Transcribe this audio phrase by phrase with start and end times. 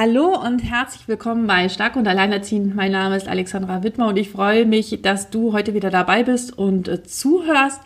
[0.00, 2.74] Hallo und herzlich willkommen bei Stark und Alleinerziehend.
[2.74, 6.56] Mein Name ist Alexandra Wittmer und ich freue mich, dass du heute wieder dabei bist
[6.56, 7.82] und äh, zuhörst.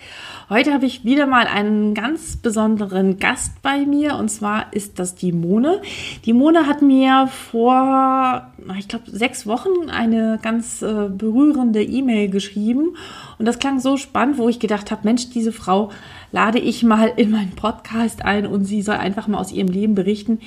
[0.49, 5.17] Heute habe ich wieder mal einen ganz besonderen Gast bei mir und zwar ist das
[5.17, 5.83] die Mone.
[6.25, 8.47] Die Mone hat mir vor,
[8.79, 12.97] ich glaube, sechs Wochen eine ganz äh, berührende E-Mail geschrieben
[13.41, 15.91] und das klang so spannend, wo ich gedacht habe, Mensch, diese Frau
[16.35, 19.95] lade ich mal in meinen Podcast ein und sie soll einfach mal aus ihrem Leben
[19.95, 20.41] berichten,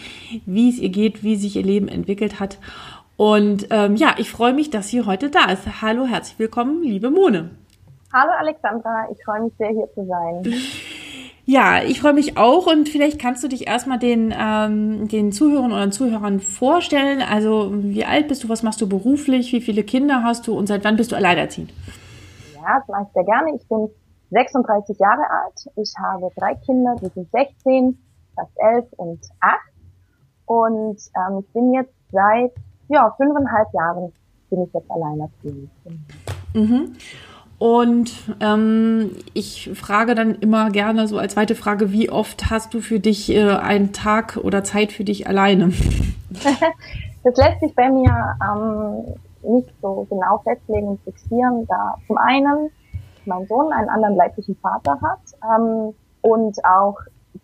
[0.45, 2.59] wie es ihr geht, wie sich ihr Leben entwickelt hat.
[3.15, 5.81] Und ähm, ja, ich freue mich, dass sie heute da ist.
[5.81, 7.51] Hallo, herzlich willkommen, liebe Mone.
[8.11, 10.53] Hallo Alexandra, ich freue mich sehr hier zu sein.
[11.45, 15.71] Ja, ich freue mich auch und vielleicht kannst du dich erstmal den, ähm, den Zuhörern
[15.71, 17.21] oder Zuhörern vorstellen.
[17.21, 20.67] Also wie alt bist du, was machst du beruflich, wie viele Kinder hast du und
[20.67, 21.71] seit wann bist du alleinerziehend?
[22.55, 23.55] Ja, das mache ich sehr gerne.
[23.55, 23.87] Ich bin
[24.31, 25.69] 36 Jahre alt.
[25.75, 27.97] Ich habe drei Kinder, die sind 16,
[28.35, 29.59] fast 11 und 8.
[30.45, 32.53] Und ähm, ich bin jetzt seit
[32.89, 34.11] ja, fünfeinhalb Jahren
[34.49, 35.69] bin ich jetzt alleinerziehend.
[36.53, 36.95] Mhm.
[37.59, 42.81] Und ähm, ich frage dann immer gerne so als zweite Frage, wie oft hast du
[42.81, 45.69] für dich äh, einen Tag oder Zeit für dich alleine?
[47.23, 52.69] das lässt sich bei mir ähm, nicht so genau festlegen und fixieren, da zum einen
[53.27, 56.97] mein Sohn einen anderen leiblichen Vater hat ähm, und auch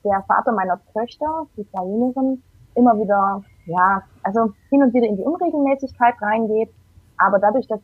[0.04, 2.42] der Vater meiner Töchter, die zwei Jüngeren,
[2.76, 6.70] immer wieder, ja, also hin und wieder in die Unregelmäßigkeit reingeht.
[7.18, 7.80] Aber dadurch, dass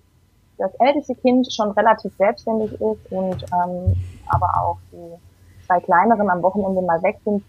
[0.57, 3.95] das älteste Kind schon relativ selbstständig ist und ähm,
[4.27, 7.43] aber auch die zwei kleineren am Wochenende mal weg sind,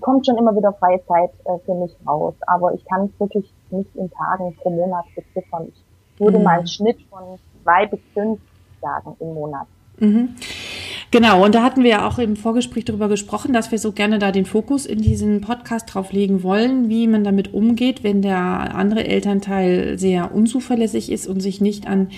[0.00, 2.34] kommt schon immer wieder freie Zeit äh, für mich raus.
[2.46, 5.68] Aber ich kann es wirklich nicht in Tagen pro Monat beziffern.
[5.68, 6.44] Ich würde mhm.
[6.44, 8.40] mal einen Schnitt von zwei bis fünf
[8.80, 9.66] sagen im Monat
[10.00, 10.30] Mhm.
[11.10, 14.18] Genau, und da hatten wir ja auch im Vorgespräch darüber gesprochen, dass wir so gerne
[14.18, 18.36] da den Fokus in diesen Podcast drauf legen wollen, wie man damit umgeht, wenn der
[18.36, 22.10] andere Elternteil sehr unzuverlässig ist und sich nicht an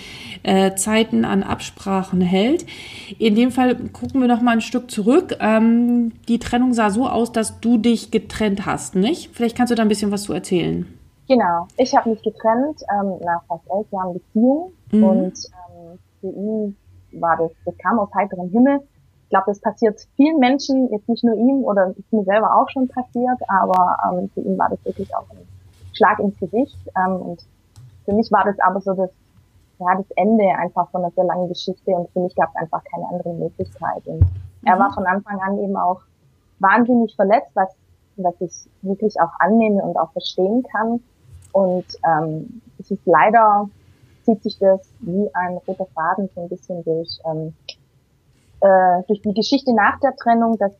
[0.43, 2.65] äh, Zeiten, an Absprachen hält.
[3.17, 5.37] In dem Fall gucken wir noch mal ein Stück zurück.
[5.39, 9.33] Ähm, die Trennung sah so aus, dass du dich getrennt hast, nicht?
[9.33, 10.85] Vielleicht kannst du da ein bisschen was zu erzählen.
[11.29, 15.03] Genau, ich habe mich getrennt ähm, nach fast elf Jahren Beziehung mhm.
[15.03, 16.75] und ähm, für ihn
[17.13, 18.79] war das, das kam aus heiterem Himmel.
[19.23, 22.69] Ich glaube, das passiert vielen Menschen, jetzt nicht nur ihm oder ist mir selber auch
[22.69, 25.47] schon passiert, aber ähm, für ihn war das wirklich auch ein
[25.93, 26.77] Schlag ins Gesicht.
[26.97, 27.45] Ähm, und
[28.05, 29.09] für mich war das aber so das,
[29.79, 32.83] ja, das Ende einfach von einer sehr langen Geschichte und für mich gab es einfach
[32.91, 34.05] keine andere Möglichkeit.
[34.05, 34.27] Und mhm.
[34.65, 36.01] er war von Anfang an eben auch
[36.59, 37.69] wahnsinnig verletzt, was,
[38.17, 41.01] was ich wirklich auch annehme und auch verstehen kann.
[41.53, 43.69] Und ähm, es ist leider
[44.23, 47.53] zieht sich das wie ein roter Faden so ein bisschen durch, ähm,
[48.61, 50.71] äh, durch die Geschichte nach der Trennung, dass,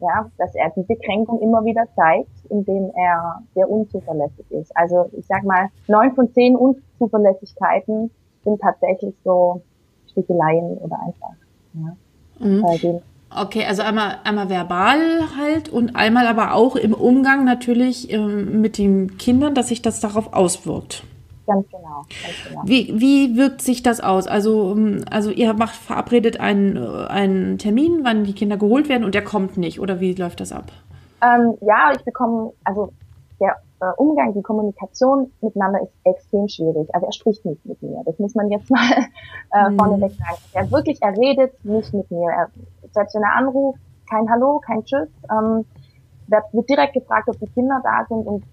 [0.00, 4.76] ja, dass er diese Kränkung immer wieder zeigt, indem er sehr unzuverlässig ist.
[4.76, 8.10] Also ich sag mal, neun von zehn Unzuverlässigkeiten
[8.44, 9.62] sind tatsächlich so
[10.10, 11.34] Sticheleien oder einfach.
[11.74, 11.96] Ja,
[12.38, 12.64] mhm.
[12.64, 13.00] äh,
[13.34, 14.98] Okay, also einmal, einmal verbal
[15.38, 20.00] halt und einmal aber auch im Umgang natürlich ähm, mit den Kindern, dass sich das
[20.00, 21.04] darauf auswirkt.
[21.46, 22.02] Ganz genau.
[22.22, 22.62] Ganz genau.
[22.64, 24.26] Wie, wie wirkt sich das aus?
[24.26, 29.04] Also, ähm, also ihr macht verabredet einen, äh, einen Termin, wann die Kinder geholt werden
[29.04, 30.70] und der kommt nicht, oder wie läuft das ab?
[31.22, 32.92] Ähm, ja, ich bekomme, also
[33.40, 36.88] der äh, Umgang, die Kommunikation miteinander ist extrem schwierig.
[36.94, 38.02] Also er spricht nicht mit mir.
[38.04, 38.80] Das muss man jetzt mal
[39.52, 39.78] äh, mhm.
[39.78, 40.38] vorneweg sagen.
[40.52, 42.30] Er wirklich, er redet nicht mit mir.
[42.30, 42.48] Er,
[42.92, 45.08] selbst wenn er anruft, kein Hallo, kein Tschüss.
[45.30, 45.64] Ähm,
[46.28, 48.44] wird, wird direkt gefragt, ob die Kinder da sind und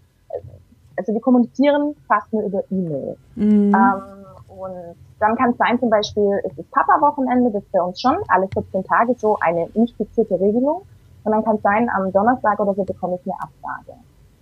[0.99, 3.17] also wir kommunizieren fast nur über E-Mail.
[3.35, 3.73] Mhm.
[3.73, 4.01] Ähm,
[4.47, 8.17] und dann kann es sein, zum Beispiel, es ist Papa-Wochenende, das ist bei uns schon
[8.27, 10.81] alle 14 Tage so eine nicht fixierte Regelung.
[11.23, 13.97] Und dann kann es sein, am Donnerstag oder so bekomme ich eine Absage.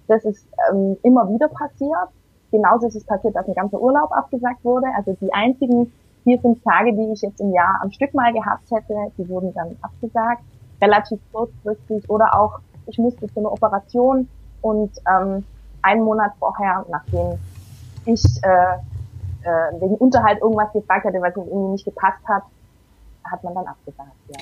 [0.07, 2.09] Das ist ähm, immer wieder passiert.
[2.51, 4.87] Genauso ist es passiert, dass ein ganzer Urlaub abgesagt wurde.
[4.95, 5.91] Also die einzigen
[6.23, 9.53] vier, fünf Tage, die ich jetzt im Jahr am Stück mal gehabt hätte, die wurden
[9.53, 10.43] dann abgesagt.
[10.81, 14.27] Relativ kurzfristig oder auch, ich musste zu einer Operation
[14.61, 15.43] und ähm,
[15.81, 17.37] einen Monat vorher, nachdem
[18.05, 18.75] ich äh,
[19.43, 22.43] äh, wegen Unterhalt irgendwas gefragt hatte, was mir irgendwie nicht gepasst hat,
[23.23, 24.11] hat man dann abgesagt.
[24.29, 24.37] Ja.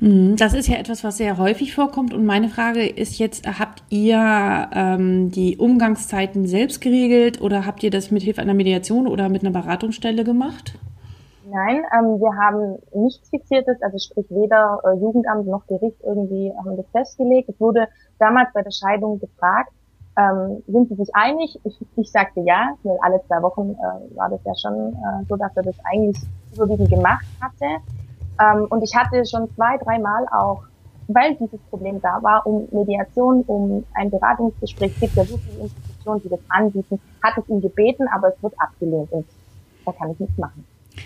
[0.00, 0.36] Mhm.
[0.36, 2.12] Das ist ja etwas, was sehr häufig vorkommt.
[2.12, 7.90] Und meine Frage ist jetzt, habt ihr ähm, die Umgangszeiten selbst geregelt oder habt ihr
[7.90, 10.78] das mit Hilfe einer Mediation oder mit einer Beratungsstelle gemacht?
[11.54, 16.78] Nein, ähm, wir haben nichts Fixiertes, also sprich weder äh, Jugendamt noch Gericht irgendwie haben
[16.78, 17.50] das festgelegt.
[17.50, 17.88] Es wurde
[18.18, 19.70] damals bei der Scheidung gefragt,
[20.16, 21.60] ähm, sind sie sich einig?
[21.64, 25.36] Ich, ich sagte ja, weil alle zwei Wochen äh, war das ja schon äh, so,
[25.36, 26.16] dass er das eigentlich
[26.54, 27.66] überwiegend gemacht hatte.
[28.40, 30.62] Ähm, und ich hatte schon zwei, dreimal auch,
[31.08, 36.22] weil dieses Problem da war, um Mediation, um ein Beratungsgespräch, gibt ja so viele Institutionen,
[36.22, 39.26] die das anbieten, hat es ihn gebeten, aber es wird abgelehnt und
[39.84, 40.64] da kann ich nichts machen.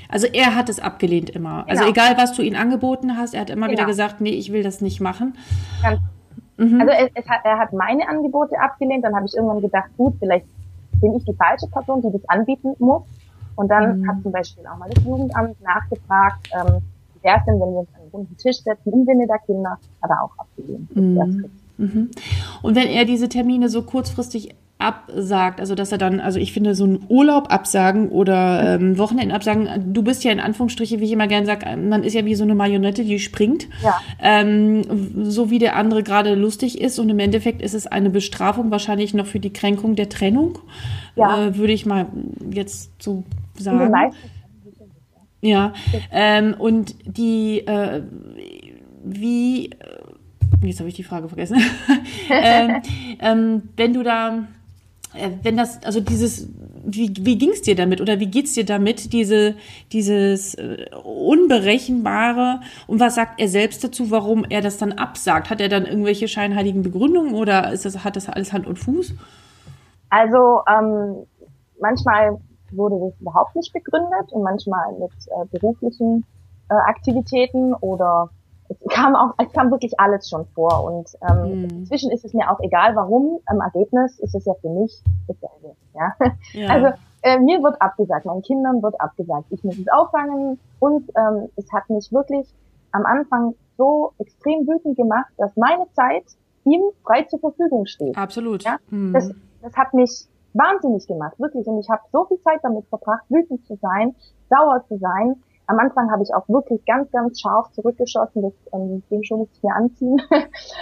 [0.08, 1.64] Also er hat es abgelehnt immer.
[1.66, 1.80] Also genau.
[1.80, 3.78] Also egal, was du ihm angeboten hast, er hat immer genau.
[3.78, 5.36] wieder gesagt, nee, ich will das nicht machen.
[5.82, 6.00] Ganz
[6.56, 6.80] mhm.
[6.80, 10.14] Also es, es hat, er hat meine Angebote abgelehnt, dann habe ich irgendwann gedacht, gut,
[10.18, 10.46] vielleicht
[11.00, 13.02] bin ich die falsche Person, die das anbieten muss.
[13.56, 14.08] Und dann mhm.
[14.08, 16.82] hat zum Beispiel auch mal das Jugendamt nachgefragt, ähm,
[17.14, 19.38] wie wäre es denn, wenn wir uns an einen runden Tisch setzen im Sinne der
[19.38, 20.94] Kinder, hat er auch abgelehnt.
[20.94, 21.50] Mhm.
[21.78, 22.10] Mhm.
[22.62, 26.74] Und wenn er diese Termine so kurzfristig absagt, also dass er dann, also ich finde,
[26.74, 31.12] so einen Urlaub absagen oder ähm, Wochenenden absagen, du bist ja in Anführungsstriche, wie ich
[31.12, 33.98] immer gerne sage, man ist ja wie so eine Marionette, die springt, ja.
[34.20, 34.82] ähm,
[35.24, 39.14] so wie der andere gerade lustig ist und im Endeffekt ist es eine Bestrafung wahrscheinlich
[39.14, 40.58] noch für die Kränkung der Trennung,
[41.14, 41.46] ja.
[41.46, 42.06] äh, würde ich mal
[42.50, 43.24] jetzt so
[43.58, 43.94] sagen.
[45.40, 45.72] Ja,
[46.10, 48.02] ähm, und die, äh,
[49.04, 49.70] wie,
[50.62, 51.60] jetzt habe ich die Frage vergessen,
[52.30, 52.82] ähm,
[53.20, 54.42] ähm, wenn du da äh,
[55.42, 56.48] wenn das, also dieses,
[56.84, 59.54] wie, wie ging es dir damit oder wie geht's dir damit, diese,
[59.92, 65.50] dieses äh, Unberechenbare und was sagt er selbst dazu, warum er das dann absagt?
[65.50, 69.14] Hat er dann irgendwelche scheinheiligen Begründungen oder ist das, hat das alles Hand und Fuß?
[70.10, 71.26] Also ähm,
[71.80, 72.38] manchmal
[72.70, 76.24] wurde das überhaupt nicht begründet und manchmal mit äh, beruflichen
[76.68, 78.30] äh, Aktivitäten oder
[78.68, 81.68] es kam auch, es kam wirklich alles schon vor und ähm, mhm.
[81.80, 83.40] inzwischen ist es mir auch egal, warum.
[83.50, 85.76] Im Ergebnis ist es ja für mich dasselbe.
[85.94, 86.14] Ja?
[86.52, 86.68] ja.
[86.68, 86.88] Also
[87.22, 89.46] äh, mir wird abgesagt, meinen Kindern wird abgesagt.
[89.50, 92.46] Ich muss es auffangen und ähm, es hat mich wirklich
[92.92, 96.24] am Anfang so extrem wütend gemacht, dass meine Zeit
[96.64, 98.16] ihm frei zur Verfügung steht.
[98.16, 98.64] Absolut.
[98.64, 98.78] Ja?
[98.90, 99.12] Mhm.
[99.12, 99.30] Das,
[99.62, 101.66] das hat mich wahnsinnig gemacht, wirklich.
[101.66, 104.14] Und ich habe so viel Zeit damit verbracht, wütend zu sein,
[104.48, 105.36] sauer zu sein
[105.66, 109.62] am Anfang habe ich auch wirklich ganz, ganz scharf zurückgeschossen, das ähm, dem schon nicht
[109.62, 110.20] mehr anziehen.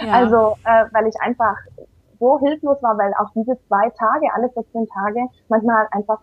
[0.05, 0.11] Ja.
[0.13, 1.55] Also, äh, weil ich einfach
[2.19, 6.19] so hilflos war, weil auch diese zwei Tage, alle 14 Tage, manchmal halt einfach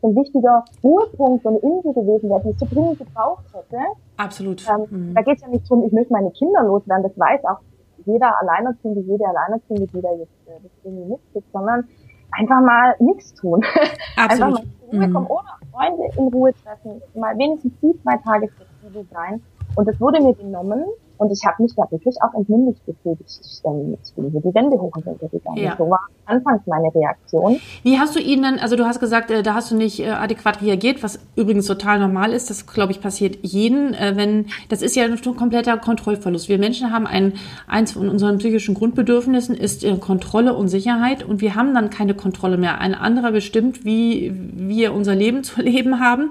[0.00, 3.82] so ein wichtiger Ruhepunkt, so eine Insel gewesen wäre, die ich so dringend gebraucht hätte.
[4.16, 4.66] Absolut.
[4.68, 5.14] Ähm, mhm.
[5.14, 7.60] Da geht es ja nicht drum, ich möchte meine Kinder loswerden, das weiß auch
[8.06, 11.86] jeder Alleinerziehende, jede Alleinerziehende, die da jetzt äh, das irgendwie mitkriegt, sondern
[12.32, 13.62] einfach mal nichts tun.
[14.16, 14.30] Absolut.
[14.30, 15.14] einfach mal in Ruhe mhm.
[15.14, 19.42] kommen, ohne Freunde in Ruhe treffen, mal wenigstens die zwei Tage flexibel sein.
[19.76, 20.84] Und das wurde mir genommen
[21.20, 23.18] und ich habe mich da wirklich auch entmündigt gefühlt.
[23.20, 25.58] Ich, bin hier die Wände hoch und runter gegangen.
[25.58, 25.76] Ja.
[25.76, 27.60] So war anfangs meine Reaktion.
[27.82, 30.08] Wie hast du ihn denn, also du hast gesagt, äh, da hast du nicht äh,
[30.08, 32.48] adäquat reagiert, was übrigens total normal ist.
[32.48, 36.48] Das, glaube ich, passiert jeden, äh, wenn, das ist ja ein kompletter Kontrollverlust.
[36.48, 37.34] Wir Menschen haben ein,
[37.66, 42.56] eins von unseren psychischen Grundbedürfnissen ist Kontrolle und Sicherheit und wir haben dann keine Kontrolle
[42.56, 42.80] mehr.
[42.80, 46.30] Ein anderer bestimmt, wie wir unser Leben zu leben haben.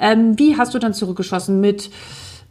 [0.00, 1.90] Ähm, wie hast du dann zurückgeschossen mit,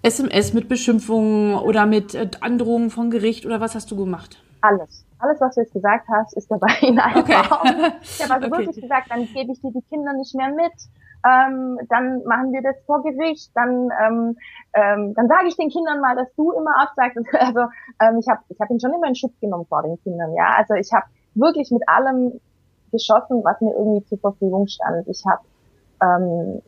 [0.03, 4.41] SMS mit Beschimpfungen oder mit äh, Androhungen von Gericht oder was hast du gemacht?
[4.61, 5.05] Alles.
[5.19, 7.35] Alles, was du jetzt gesagt hast, ist dabei in einem okay.
[7.35, 7.91] Raum.
[8.01, 8.57] Ich habe also okay.
[8.57, 10.73] wirklich gesagt, dann gebe ich dir die Kinder nicht mehr mit.
[11.23, 14.37] Ähm, dann machen wir das vor Gericht, dann ähm,
[14.73, 17.17] ähm, dann sage ich den Kindern mal, dass du immer absagst.
[17.33, 17.59] Also
[18.01, 20.55] ähm, ich habe ich hab ihn schon immer in Schutz genommen vor den Kindern, ja.
[20.57, 21.05] Also ich habe
[21.35, 22.39] wirklich mit allem
[22.91, 25.07] geschossen, was mir irgendwie zur Verfügung stand.
[25.07, 25.43] Ich habe
[26.01, 26.61] ähm,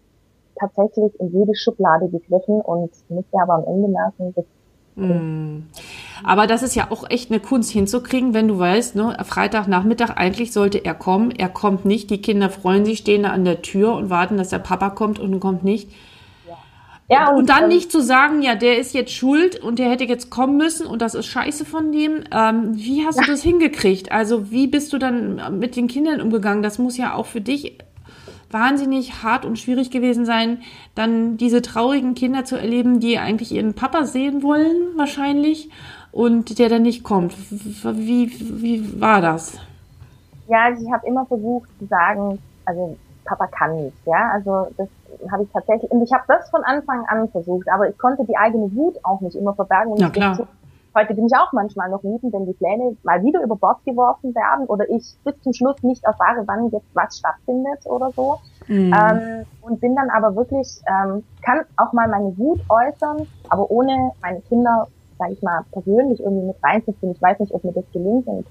[0.60, 4.46] tatsächlich in jede Schublade gegriffen und musste aber am Ende merken, dass
[4.96, 5.64] Mm.
[6.24, 10.54] Aber das ist ja auch echt eine Kunst hinzukriegen, wenn du weißt, ne, Freitagnachmittag eigentlich
[10.54, 13.94] sollte er kommen, er kommt nicht, die Kinder freuen sich, stehen da an der Tür
[13.94, 15.90] und warten, dass der Papa kommt und kommt nicht.
[16.48, 16.58] Ja.
[17.10, 19.90] Ja, und, und, dann ähm, nicht zu sagen, ja, der ist jetzt schuld und der
[19.90, 22.24] hätte jetzt kommen müssen und das ist scheiße von dem.
[22.32, 23.26] Ähm, wie hast ja.
[23.26, 24.12] du das hingekriegt?
[24.12, 26.64] Also wie bist du dann mit den Kindern umgegangen?
[26.64, 27.80] Das muss ja auch für dich
[28.54, 30.62] wahnsinnig hart und schwierig gewesen sein,
[30.96, 35.70] dann diese traurigen Kinder zu erleben, die eigentlich ihren Papa sehen wollen, wahrscheinlich,
[36.12, 37.36] und der dann nicht kommt.
[37.50, 38.32] Wie,
[38.62, 39.58] wie war das?
[40.48, 44.88] Ja, ich habe immer versucht zu sagen, also Papa kann nicht, ja, also das
[45.32, 48.36] habe ich tatsächlich, und ich habe das von Anfang an versucht, aber ich konnte die
[48.38, 49.94] eigene Wut auch nicht immer verbergen.
[49.94, 50.48] Und ja, klar.
[50.96, 54.36] Heute bin ich auch manchmal noch wütend, wenn die Pläne mal wieder über Bord geworfen
[54.36, 58.40] werden oder ich bis zum Schluss nicht erfahre, wann jetzt was stattfindet oder so.
[58.68, 58.94] Mhm.
[58.94, 64.12] Ähm, und bin dann aber wirklich, ähm, kann auch mal meine Wut äußern, aber ohne
[64.22, 67.12] meine Kinder sage ich mal, persönlich irgendwie mit reinzuziehen.
[67.12, 68.46] Ich weiß nicht, ob mir das gelingt, und,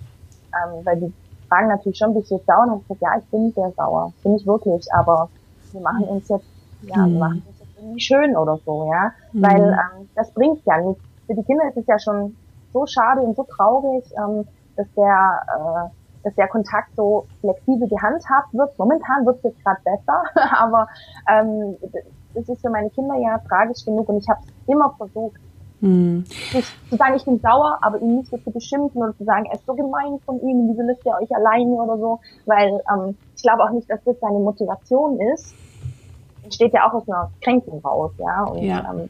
[0.55, 1.13] ähm, weil die
[1.49, 2.67] fragen natürlich schon, bist du jetzt sauer?
[2.73, 4.13] Und ich sage, ja, ich bin sehr sauer.
[4.23, 5.29] Bin ich wirklich, aber
[5.73, 6.47] wir machen uns jetzt,
[6.83, 7.13] ja, mhm.
[7.13, 9.13] wir machen uns jetzt irgendwie schön oder so, ja.
[9.33, 9.43] Mhm.
[9.43, 11.03] Weil ähm, das bringt ja nichts.
[11.27, 12.37] Für die Kinder ist es ja schon
[12.73, 15.89] so schade und so traurig, ähm, dass der äh,
[16.25, 18.79] dass der Kontakt so flexibel gehandhabt wird.
[18.79, 20.23] Momentan wird es jetzt gerade besser,
[20.57, 20.87] aber
[21.29, 21.77] ähm,
[22.35, 25.41] das ist für meine Kinder ja tragisch genug und ich habe es immer versucht,
[25.81, 26.25] hm.
[26.91, 29.55] zu sagen, ich bin sauer, aber ihn nicht so zu beschimpfen oder zu sagen, er
[29.55, 33.43] ist so gemein von ihm, wieso lässt er euch alleine oder so, weil ähm, ich
[33.43, 35.55] glaube auch nicht, dass das seine Motivation ist.
[36.45, 38.45] Entsteht ja auch aus einer Kränkung raus, ja.
[38.45, 38.93] Und ja.
[38.93, 39.09] Ähm,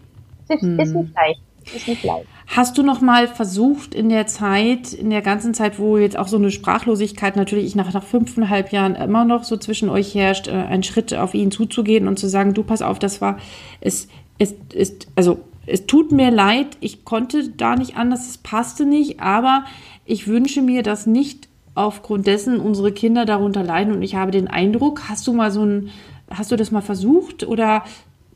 [0.49, 0.81] es ist, hm.
[0.81, 1.43] ist nicht leicht.
[1.75, 2.27] Ist nicht leicht.
[2.47, 6.29] Hast du noch mal versucht in der Zeit, in der ganzen Zeit, wo jetzt auch
[6.29, 10.53] so eine Sprachlosigkeit natürlich nach, nach fünfeinhalb Jahren immer noch so zwischen euch herrscht, äh,
[10.53, 13.39] einen Schritt auf ihn zuzugehen und zu sagen, du pass auf, das war,
[13.81, 18.85] es ist, ist, also es tut mir leid, ich konnte da nicht anders, es passte
[18.85, 19.65] nicht, aber
[20.05, 24.49] ich wünsche mir, dass nicht aufgrund dessen unsere Kinder darunter leiden und ich habe den
[24.49, 25.91] Eindruck, hast du mal so ein,
[26.31, 27.85] hast du das mal versucht oder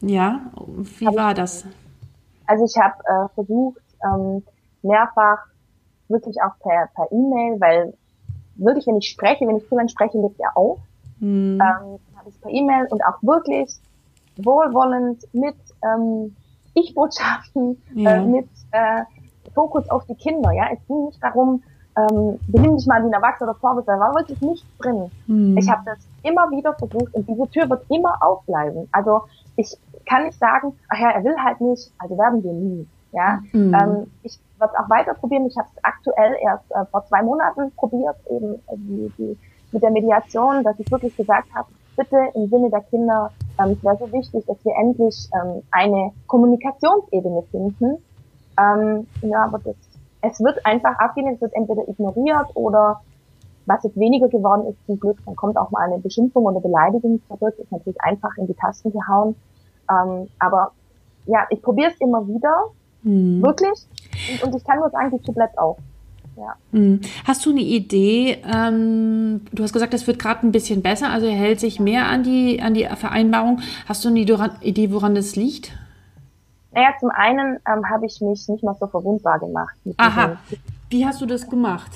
[0.01, 0.53] ja,
[0.99, 1.65] wie war das?
[2.47, 4.43] Also ich habe äh, versucht, ähm,
[4.83, 5.47] mehrfach
[6.09, 7.95] wirklich auch per per E-Mail, weil
[8.57, 10.79] wirklich, wenn ich spreche, wenn ich zu jemandem spreche, legt er auf.
[11.21, 11.61] Mhm.
[11.61, 13.71] Ähm, habe ich per E-Mail und auch wirklich
[14.37, 16.35] wohlwollend mit ähm,
[16.75, 18.17] Ich-Botschaften, äh, ja.
[18.17, 19.03] äh, mit äh,
[19.55, 20.53] Fokus auf die Kinder.
[20.53, 21.63] Ja, es ging nicht darum,
[21.97, 25.11] ähm, benimm dich mal wie ein Erwachsener oder da war wirklich nichts drin.
[25.27, 25.57] Mhm.
[25.57, 28.87] Ich habe das immer wieder versucht und diese Tür wird immer aufbleiben.
[28.93, 29.23] Also
[29.57, 29.75] ich
[30.07, 32.89] kann nicht sagen, ach ja, er will halt nicht, also werden wir nie.
[33.13, 33.75] Ja, mhm.
[33.75, 35.47] ähm, ich werde es auch weiter probieren.
[35.47, 39.39] Ich habe es aktuell erst äh, vor zwei Monaten probiert, eben äh, die, die,
[39.73, 43.85] mit der Mediation, dass ich wirklich gesagt habe, bitte im Sinne der Kinder, ähm, es
[43.85, 47.99] wäre so wichtig, dass wir endlich ähm, eine Kommunikationsebene finden.
[48.59, 49.77] Ähm, ja, aber das,
[50.23, 53.01] es wird einfach abgelehnt, es wird entweder ignoriert oder
[53.67, 57.21] was jetzt weniger geworden ist, zum Glück, dann kommt auch mal eine Beschimpfung oder Beleidigung
[57.27, 59.35] zurück, ist natürlich einfach in die Tasten gehauen.
[59.91, 60.73] Ähm, aber
[61.27, 62.67] ja, ich probiere es immer wieder,
[63.03, 63.43] mhm.
[63.43, 63.87] wirklich.
[64.33, 65.79] Und, und, ich kann nur sagen, die Tür bleibt auf.
[66.37, 66.55] Ja.
[66.73, 67.01] Mhm.
[67.25, 68.43] Hast du eine Idee?
[68.45, 72.07] Ähm, du hast gesagt, das wird gerade ein bisschen besser, also er hält sich mehr
[72.07, 73.61] an die, an die Vereinbarung.
[73.87, 75.73] Hast du eine Idee, woran das liegt?
[76.73, 79.75] Naja, zum einen ähm, habe ich mich nicht mehr so verwundbar gemacht.
[79.97, 80.37] Aha.
[80.91, 81.91] Wie hast du das gemacht?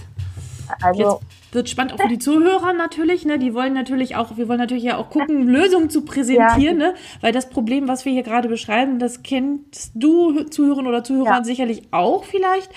[0.82, 3.38] Also, Jetzt wird spannend auch für die Zuhörer natürlich, ne?
[3.38, 6.88] Die wollen natürlich auch, wir wollen natürlich ja auch gucken, Lösungen zu präsentieren, ja.
[6.88, 6.94] ne?
[7.20, 11.44] Weil das Problem, was wir hier gerade beschreiben, das kennst du Zuhörern oder Zuhörern ja.
[11.44, 12.70] sicherlich auch vielleicht.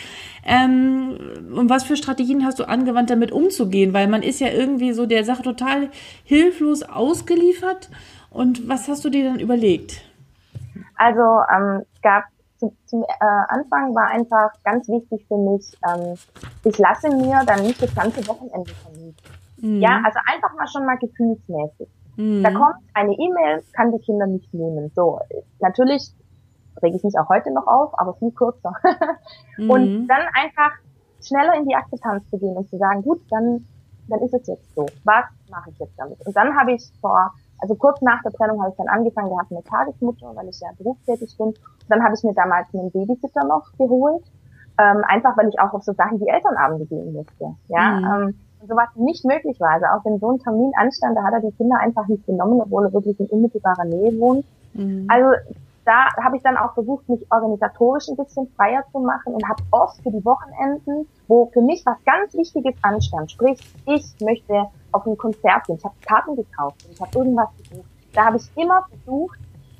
[0.46, 1.18] Ähm,
[1.54, 3.94] und was für Strategien hast du angewandt, damit umzugehen?
[3.94, 5.90] Weil man ist ja irgendwie so der Sache total
[6.24, 7.90] hilflos ausgeliefert.
[8.30, 10.02] Und was hast du dir dann überlegt?
[10.96, 11.22] Also
[11.56, 12.24] ähm, es gab
[12.64, 13.08] zum, zum äh,
[13.50, 16.16] Anfang war einfach ganz wichtig für mich, ähm,
[16.64, 19.16] ich lasse mir dann nicht das ganze Wochenende vermieten.
[19.58, 19.82] Mhm.
[19.82, 21.88] Ja, also einfach mal schon mal gefühlsmäßig.
[22.16, 22.44] Mhm.
[22.44, 24.92] Da kommt eine E-Mail, kann die Kinder nicht nehmen.
[24.96, 25.20] So,
[25.60, 26.14] natürlich
[26.82, 28.74] rege ich mich auch heute noch auf, aber viel kürzer.
[29.58, 29.70] mhm.
[29.70, 30.72] Und dann einfach
[31.22, 33.66] schneller in die Akzeptanz zu gehen und zu sagen, gut, dann,
[34.10, 34.86] dann ist es jetzt so.
[35.04, 36.20] Was mache ich jetzt damit?
[36.26, 37.32] Und dann habe ich vor
[37.64, 40.68] also kurz nach der Trennung habe ich dann angefangen gehabt mit Tagesmutter, weil ich ja
[40.78, 41.54] berufstätig bin.
[41.88, 44.24] Dann habe ich mir damals einen Babysitter noch geholt,
[44.78, 47.56] ähm, einfach weil ich auch auf so Sachen wie Elternabende gehen musste.
[47.70, 48.06] Ja, mhm.
[48.06, 49.72] ähm, und sowas nicht möglich war.
[49.72, 52.60] Also auch wenn so ein Termin anstand, da hat er die Kinder einfach nicht genommen,
[52.60, 54.46] obwohl er wirklich in unmittelbarer Nähe wohnt.
[54.74, 55.08] Mhm.
[55.08, 55.32] Also
[55.86, 59.62] da habe ich dann auch versucht, mich organisatorisch ein bisschen freier zu machen und habe
[59.72, 65.06] oft für die Wochenenden, wo für mich was ganz Wichtiges anstand, sprich, ich möchte auf
[65.06, 68.86] ein Konzert gehen, ich habe Karten gekauft, ich habe irgendwas gebucht, da habe ich immer
[68.90, 69.40] versucht,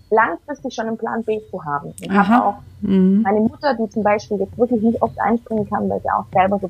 [0.10, 1.94] langfristig schon einen Plan B zu haben.
[2.00, 3.22] Ich habe auch mhm.
[3.24, 6.60] meine Mutter, die zum Beispiel jetzt wirklich nicht oft einspringen kann, weil sie auch selber
[6.60, 6.70] so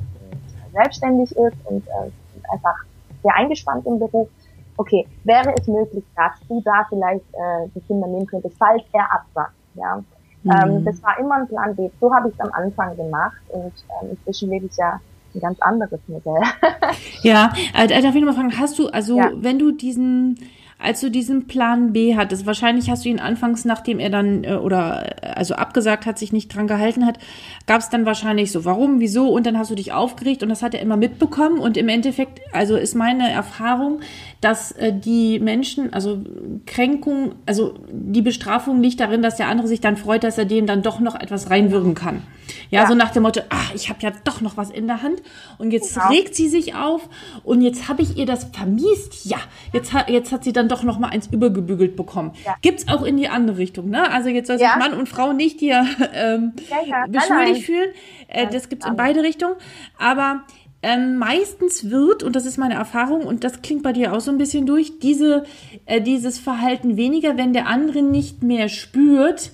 [0.74, 2.76] selbstständig ist und äh, einfach
[3.22, 4.28] sehr eingespannt im Beruf,
[4.78, 9.12] okay, wäre es möglich, dass du da vielleicht äh, die Kinder nehmen könntest, falls er
[9.12, 10.04] absagt, ja.
[10.44, 10.52] Mhm.
[10.52, 11.90] Ähm, das war immer ein Plan B.
[12.02, 15.00] So habe ich es am Anfang gemacht und ähm, inzwischen lebe ich ja
[15.34, 16.42] ein ganz anderes Modell.
[17.22, 19.32] ja, äh, darf ich nochmal fragen, hast du, also ja.
[19.36, 20.38] wenn du diesen
[20.84, 24.56] als du diesen Plan B hattest, wahrscheinlich hast du ihn anfangs, nachdem er dann äh,
[24.56, 27.20] oder äh, also abgesagt hat, sich nicht dran gehalten hat,
[27.66, 30.62] gab es dann wahrscheinlich so, warum, wieso und dann hast du dich aufgeregt und das
[30.62, 34.02] hat er immer mitbekommen und im Endeffekt, also ist meine Erfahrung,
[34.44, 36.20] dass äh, die Menschen, also
[36.66, 40.66] Kränkung, also die Bestrafung liegt darin, dass der andere sich dann freut, dass er dem
[40.66, 42.24] dann doch noch etwas reinwirken kann.
[42.70, 42.88] Ja, ja.
[42.88, 45.22] so nach dem Motto, ach, ich habe ja doch noch was in der Hand.
[45.58, 46.10] und jetzt genau.
[46.10, 47.08] regt sie sich auf
[47.44, 49.26] und jetzt habe ich ihr das vermiest.
[49.26, 49.38] Ja,
[49.72, 52.34] jetzt hat, jetzt hat sie dann doch noch mal eins übergebügelt bekommen.
[52.46, 52.56] Ja.
[52.62, 54.12] Gibt's auch in die andere Richtung, ne?
[54.12, 54.78] Also jetzt soll sich ja.
[54.78, 56.54] Mann und Frau nicht hier ähm,
[56.86, 57.92] ja, beschuldigt fühlen.
[58.28, 59.56] Äh, das gibt's in beide Richtungen.
[59.98, 60.44] Aber
[60.84, 64.32] ähm, meistens wird, und das ist meine Erfahrung, und das klingt bei dir auch so
[64.32, 65.46] ein bisschen durch, diese,
[65.86, 69.52] äh, dieses Verhalten weniger, wenn der andere nicht mehr spürt,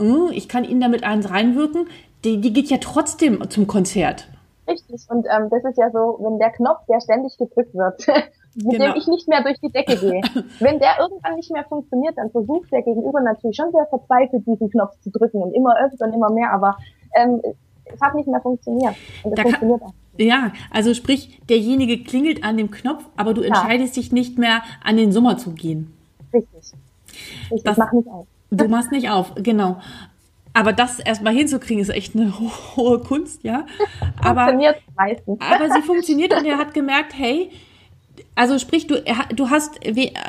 [0.00, 1.86] oh, ich kann ihn damit eins reinwirken,
[2.24, 4.28] die, die geht ja trotzdem zum Konzert.
[4.66, 8.06] Richtig, und ähm, das ist ja so, wenn der Knopf, der ständig gedrückt wird,
[8.54, 8.92] mit genau.
[8.92, 10.20] dem ich nicht mehr durch die Decke gehe.
[10.60, 14.70] wenn der irgendwann nicht mehr funktioniert, dann versucht der Gegenüber natürlich schon sehr verzweifelt, diesen
[14.70, 16.76] Knopf zu drücken und immer öfter und immer mehr, aber
[17.14, 17.42] ähm,
[17.84, 18.94] es hat nicht mehr funktioniert.
[19.24, 19.92] Und es da funktioniert auch.
[20.18, 24.02] Ja, also sprich, derjenige klingelt an dem Knopf, aber du entscheidest ja.
[24.02, 25.92] dich nicht mehr, an den Sommer zu gehen.
[26.32, 26.72] Richtig.
[27.50, 28.26] Ich das, mach nicht auf.
[28.50, 29.80] Du machst nicht auf, genau.
[30.54, 32.32] Aber das erstmal hinzukriegen, ist echt eine
[32.76, 33.66] hohe Kunst, ja.
[34.22, 35.40] Aber, funktioniert meistens.
[35.40, 37.50] aber sie funktioniert und er hat gemerkt, hey,
[38.34, 39.02] also sprich, du,
[39.34, 39.80] du hast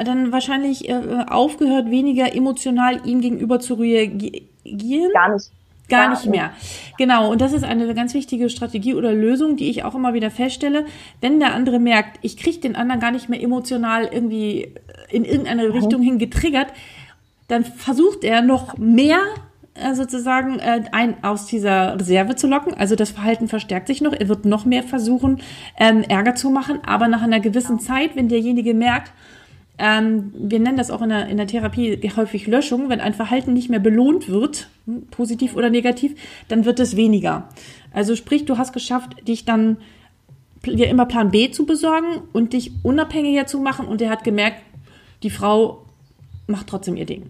[0.05, 5.11] dann wahrscheinlich äh, aufgehört, weniger emotional ihm gegenüber zu reagieren.
[5.13, 5.51] Gar nicht.
[5.97, 6.51] Gar nicht mehr.
[6.97, 10.31] Genau, und das ist eine ganz wichtige Strategie oder Lösung, die ich auch immer wieder
[10.31, 10.85] feststelle.
[11.21, 14.75] Wenn der andere merkt, ich kriege den anderen gar nicht mehr emotional irgendwie
[15.09, 15.73] in irgendeine.
[15.73, 16.67] Richtung hin getriggert,
[17.47, 19.19] dann versucht er noch mehr
[19.75, 22.73] äh, sozusagen äh, ein aus dieser Reserve zu locken.
[22.73, 24.13] Also das Verhalten verstärkt sich noch.
[24.13, 25.41] Er wird noch mehr versuchen,
[25.79, 26.79] ähm, Ärger zu machen.
[26.85, 29.11] Aber nach einer gewissen Zeit, wenn derjenige merkt,
[29.77, 33.53] ähm, wir nennen das auch in der, in der Therapie häufig Löschung, wenn ein Verhalten
[33.53, 36.15] nicht mehr belohnt wird, hm, positiv oder negativ,
[36.47, 37.49] dann wird es weniger.
[37.91, 39.77] Also sprich, du hast geschafft, dich dann
[40.65, 44.61] dir immer Plan B zu besorgen und dich unabhängiger zu machen und er hat gemerkt,
[45.23, 45.79] die Frau
[46.47, 47.29] macht trotzdem ihr Ding.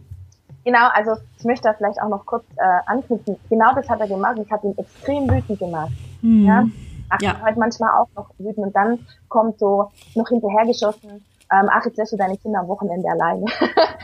[0.66, 3.36] Genau, also ich möchte da vielleicht auch noch kurz äh, anknüpfen.
[3.50, 5.92] Genau das hat er gemacht ich habe ihn extrem wütend gemacht.
[6.22, 6.46] Hm.
[6.46, 6.66] Ja?
[7.10, 7.42] Ach, ja.
[7.42, 11.24] halt manchmal auch noch wütend und dann kommt so noch hinterhergeschossen,
[11.54, 13.46] ähm, ach, jetzt lässt du deine Kinder am Wochenende alleine.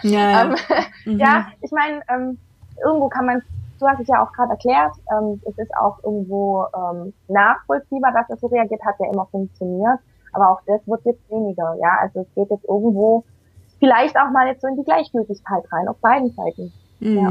[0.01, 0.41] Ja, ja.
[0.43, 0.55] ähm,
[1.05, 1.19] mhm.
[1.19, 2.37] ja ich meine, ähm,
[2.85, 3.41] irgendwo kann man,
[3.79, 8.29] du hast es ja auch gerade erklärt, ähm, es ist auch irgendwo ähm, nachvollziehbar, dass
[8.29, 9.99] er so reagiert, hat ja immer funktioniert,
[10.31, 13.25] aber auch das wird jetzt weniger, ja, also es geht jetzt irgendwo
[13.79, 16.71] vielleicht auch mal jetzt so in die Gleichgültigkeit rein, auf beiden Seiten.
[17.01, 17.17] Mhm.
[17.17, 17.29] Ja.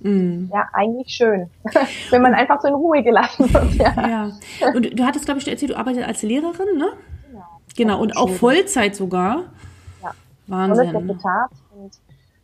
[0.00, 0.48] Mm.
[0.52, 1.50] Ja, eigentlich schön,
[2.10, 3.74] wenn man einfach so in Ruhe gelassen wird.
[3.74, 4.08] Ja.
[4.08, 4.30] ja.
[4.72, 6.92] Und du hattest, glaube ich, erzählt, du arbeitest als Lehrerin, ne?
[7.78, 8.00] Genau.
[8.00, 9.44] Und auch Vollzeit sogar.
[10.02, 10.10] Ja.
[10.48, 10.96] Wahnsinn.
[10.96, 11.24] Und das
[11.76, 11.92] und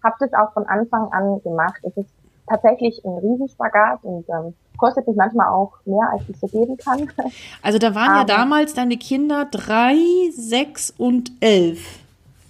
[0.03, 1.81] habe das auch von Anfang an gemacht.
[1.83, 2.11] Es ist
[2.47, 7.11] tatsächlich ein Riesenspagat und ähm, kostet mich manchmal auch mehr, als ich so geben kann.
[7.62, 9.97] Also da waren Aber, ja damals deine Kinder drei,
[10.37, 11.99] sechs und elf.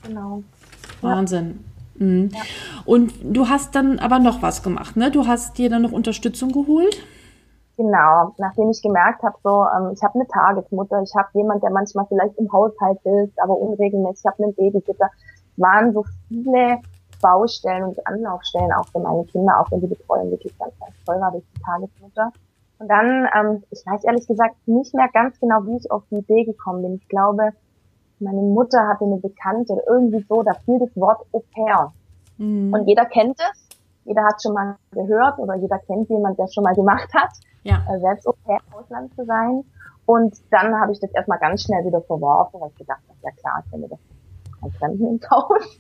[0.03, 0.43] Genau.
[1.01, 1.65] Wahnsinn.
[1.95, 2.31] Mhm.
[2.35, 2.41] Ja.
[2.85, 5.11] Und du hast dann aber noch was gemacht, ne?
[5.11, 6.99] Du hast dir dann noch Unterstützung geholt?
[7.77, 11.71] Genau, nachdem ich gemerkt habe, so, ähm, ich habe eine Tagesmutter, ich habe jemand, der
[11.71, 15.11] manchmal vielleicht im Haushalt hilft, aber unregelmäßig, ich habe einen Babysitter.
[15.57, 16.79] Waren so viele
[17.21, 21.21] Baustellen und Anlaufstellen auch für meine Kinder, auch wenn die Betreuung wirklich ganz, ganz toll
[21.21, 22.33] war durch die Tagesmutter.
[22.79, 26.17] Und dann, ähm, ich weiß ehrlich gesagt nicht mehr ganz genau, wie ich auf die
[26.17, 26.95] Idee gekommen bin.
[26.97, 27.51] Ich glaube,
[28.21, 31.93] meine Mutter hatte eine Bekannte oder irgendwie so, da fiel das Wort Au pair.
[32.39, 32.73] Mhm.
[32.73, 33.69] Und jeder kennt es,
[34.05, 37.31] jeder hat schon mal gehört oder jeder kennt jemand, der es schon mal gemacht hat,
[37.65, 37.83] ja.
[37.91, 39.65] äh, selbst pair im Ausland zu sein.
[40.07, 43.31] Und dann habe ich das erstmal ganz schnell wieder verworfen, weil ich gedacht habe, ja
[43.33, 43.99] klar, ich finde das
[44.61, 45.79] kein Fremden im Haus.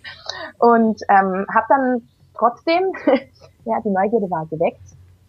[0.59, 2.93] Und ähm, habe dann trotzdem,
[3.65, 4.81] ja, die Neugierde war geweckt,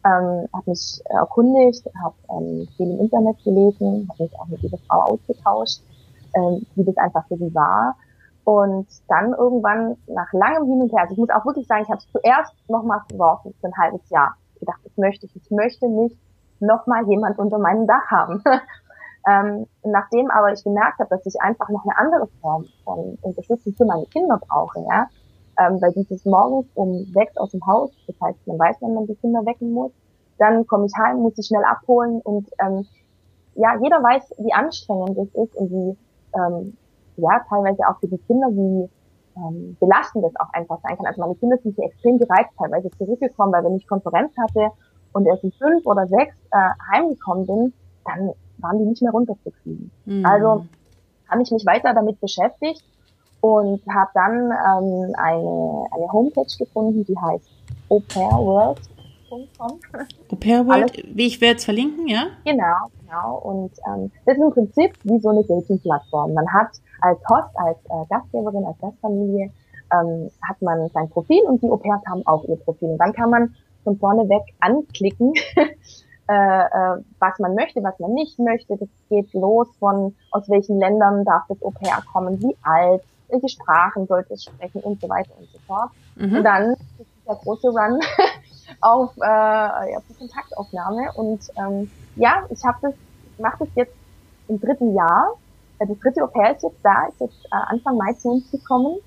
[0.06, 4.78] ähm, habe mich erkundigt, habe ähm, viel im Internet gelesen, habe mich auch mit dieser
[4.88, 5.82] Frau ausgetauscht
[6.36, 7.96] ähm, wie das einfach für sie war.
[8.44, 11.90] Und dann irgendwann nach langem Hin und Her, also ich muss auch wirklich sagen, ich
[11.90, 14.36] habe es zuerst nochmal verworfen für ein halbes Jahr.
[14.54, 15.36] Ich gedacht, das möchte ich.
[15.36, 16.16] Ich möchte nicht
[16.60, 18.44] nochmal jemand unter meinem Dach haben.
[19.28, 23.74] ähm, nachdem aber ich gemerkt habe, dass ich einfach noch eine andere Form von Unterstützung
[23.74, 25.08] für meine Kinder brauche, ja,
[25.60, 29.08] ähm, weil dieses morgens um sechs aus dem Haus, das heißt, man weiß, wenn man
[29.08, 29.92] die Kinder wecken muss,
[30.38, 32.86] dann komme ich heim, muss sie schnell abholen und ähm,
[33.56, 35.98] ja, jeder weiß, wie anstrengend es ist und wie
[36.38, 36.78] ähm,
[37.18, 38.90] ja teilweise auch für die Kinder, wie
[39.38, 41.06] ähm, belastend das auch einfach sein kann.
[41.06, 44.72] Also meine Kinder sind hier extrem gereizt teilweise zurückgekommen, weil wenn ich Konferenz hatte
[45.16, 47.74] und erst um fünf oder sechs äh, heimgekommen bin,
[48.06, 49.90] dann waren die nicht mehr runterzukriegen.
[50.06, 50.26] Mhm.
[50.26, 50.66] Also
[51.30, 52.84] habe ich mich weiter damit beschäftigt
[53.42, 57.50] und habe dann ähm, eine, eine Homepage gefunden, die heißt
[57.90, 59.80] aupairworld.com.
[60.32, 62.28] Aupairworld, wie ich werde es verlinken, ja?
[62.44, 66.34] Genau, Genau, und ähm, das ist im Prinzip wie so eine Dating-Plattform.
[66.34, 66.70] Man hat
[67.02, 69.52] als Host, als äh, Gastgeberin, als Gastfamilie,
[69.94, 72.90] ähm, hat man sein Profil und die Au-pairs haben auch ihr Profil.
[72.90, 78.14] Und dann kann man von vorne weg anklicken, äh, äh, was man möchte, was man
[78.14, 78.76] nicht möchte.
[78.76, 83.48] Das geht los von aus welchen Ländern darf das Au pair kommen, wie alt, welche
[83.48, 85.92] Sprachen sollte es sprechen und so weiter und so fort.
[86.16, 86.38] Mhm.
[86.38, 88.00] Und dann ist der große Run
[88.82, 91.12] auf, äh, auf die Kontaktaufnahme.
[91.16, 92.94] Und ähm, ja, ich habe das,
[93.38, 93.96] mache das jetzt
[94.48, 95.34] im dritten Jahr.
[95.80, 98.50] Äh, das dritte Au pair ist jetzt da, ist jetzt äh, Anfang Mai zu uns
[98.52, 98.98] gekommen.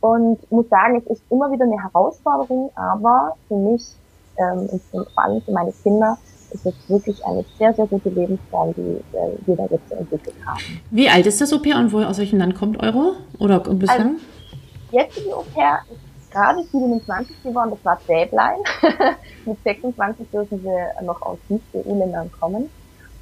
[0.00, 3.94] Und muss sagen, es ist immer wieder eine Herausforderung, aber für mich
[4.38, 6.18] ähm, und vor allem für meine Kinder
[6.52, 10.60] ist es wirklich eine sehr, sehr gute Lebensform, die äh, wir da jetzt entwickelt haben.
[10.90, 13.14] Wie alt ist das Au pair und wo, aus welchem Land kommt Euro?
[13.38, 14.16] Oder bislang?
[14.90, 18.58] Also, jetzt die Au pair ist gerade 27 geworden, das war Däblein.
[19.46, 22.68] Mit 26 dürfen sie noch aus Nicht-EU-Ländern kommen.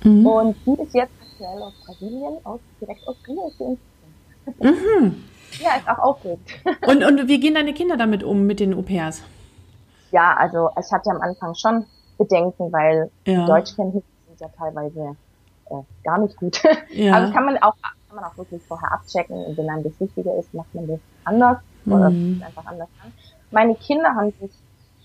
[0.03, 0.27] Mhm.
[0.27, 3.77] Und die ist jetzt aktuell aus Brasilien, aus, direkt aus Rio.
[4.61, 5.25] Mhm.
[5.63, 6.41] Ja, ist auch aufregend.
[6.87, 9.23] und, und wie gehen deine Kinder damit um, mit den Au pairs?
[10.13, 11.87] Ja, also ich hatte am Anfang schon
[12.19, 13.47] Bedenken, weil ja.
[13.47, 15.17] Deutschkenntnisse sind ja teilweise
[15.71, 16.63] äh, gar nicht gut.
[16.91, 17.15] Ja.
[17.15, 17.75] Also kann man auch
[18.11, 20.99] kann man auch wirklich vorher abchecken und wenn einem das wichtiger ist, macht man das
[21.25, 21.93] anders mhm.
[21.93, 23.13] oder einfach anders an.
[23.53, 24.51] Meine Kinder haben sich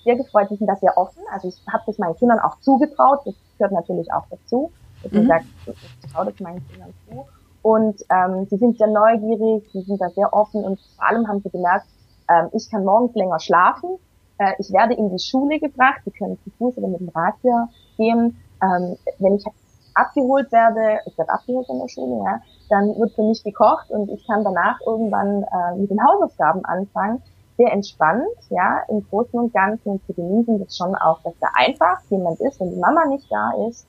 [0.03, 1.21] sehr gefreut, die sind da sehr offen.
[1.31, 4.71] Also ich habe das meinen Kindern auch zugetraut, das gehört natürlich auch dazu.
[5.03, 5.27] Dass mhm.
[5.27, 7.25] sagt, ich traue das meinen Kindern zu.
[7.61, 11.41] Und ähm, sie sind sehr neugierig, sie sind da sehr offen und vor allem haben
[11.41, 11.87] sie gemerkt,
[12.29, 13.97] ähm, ich kann morgens länger schlafen,
[14.37, 17.35] äh, ich werde in die Schule gebracht, sie können zu Fuß oder mit dem Rad
[17.41, 17.67] hier
[17.97, 18.37] gehen.
[18.61, 19.45] Ähm, wenn ich
[19.93, 24.09] abgeholt werde, ich werde abgeholt in der Schule, ja, dann wird für mich gekocht und
[24.09, 27.21] ich kann danach irgendwann äh, mit den Hausaufgaben anfangen.
[27.57, 31.47] Sehr entspannt, ja, im Großen und Ganzen und zu genießen das schon auch, dass da
[31.55, 33.87] einfach jemand ist, wenn die Mama nicht da ist.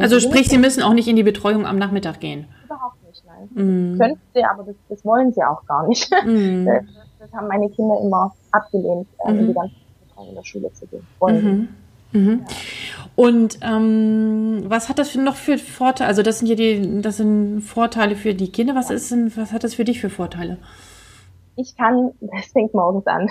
[0.00, 2.46] Also sprich, Sie müssen auch nicht in die Betreuung am Nachmittag gehen?
[2.64, 3.48] Überhaupt nicht, nein.
[3.54, 3.98] Mm.
[3.98, 6.10] Könnten sie, aber das, das wollen sie auch gar nicht.
[6.24, 6.66] Mm.
[6.66, 6.84] Das,
[7.18, 9.48] das, haben meine Kinder immer abgelehnt, äh, mm.
[9.48, 9.74] die ganze
[10.18, 11.06] Betreuung in der Schule zu gehen.
[11.20, 11.68] Mhm.
[12.12, 12.40] Mhm.
[12.40, 12.46] Ja.
[13.16, 16.08] Und ähm, was hat das für, noch für Vorteile?
[16.08, 18.74] Also das sind ja die, das sind Vorteile für die Kinder.
[18.74, 20.58] Was ist denn, was hat das für dich für Vorteile?
[21.56, 23.28] Ich kann, das fängt morgens an.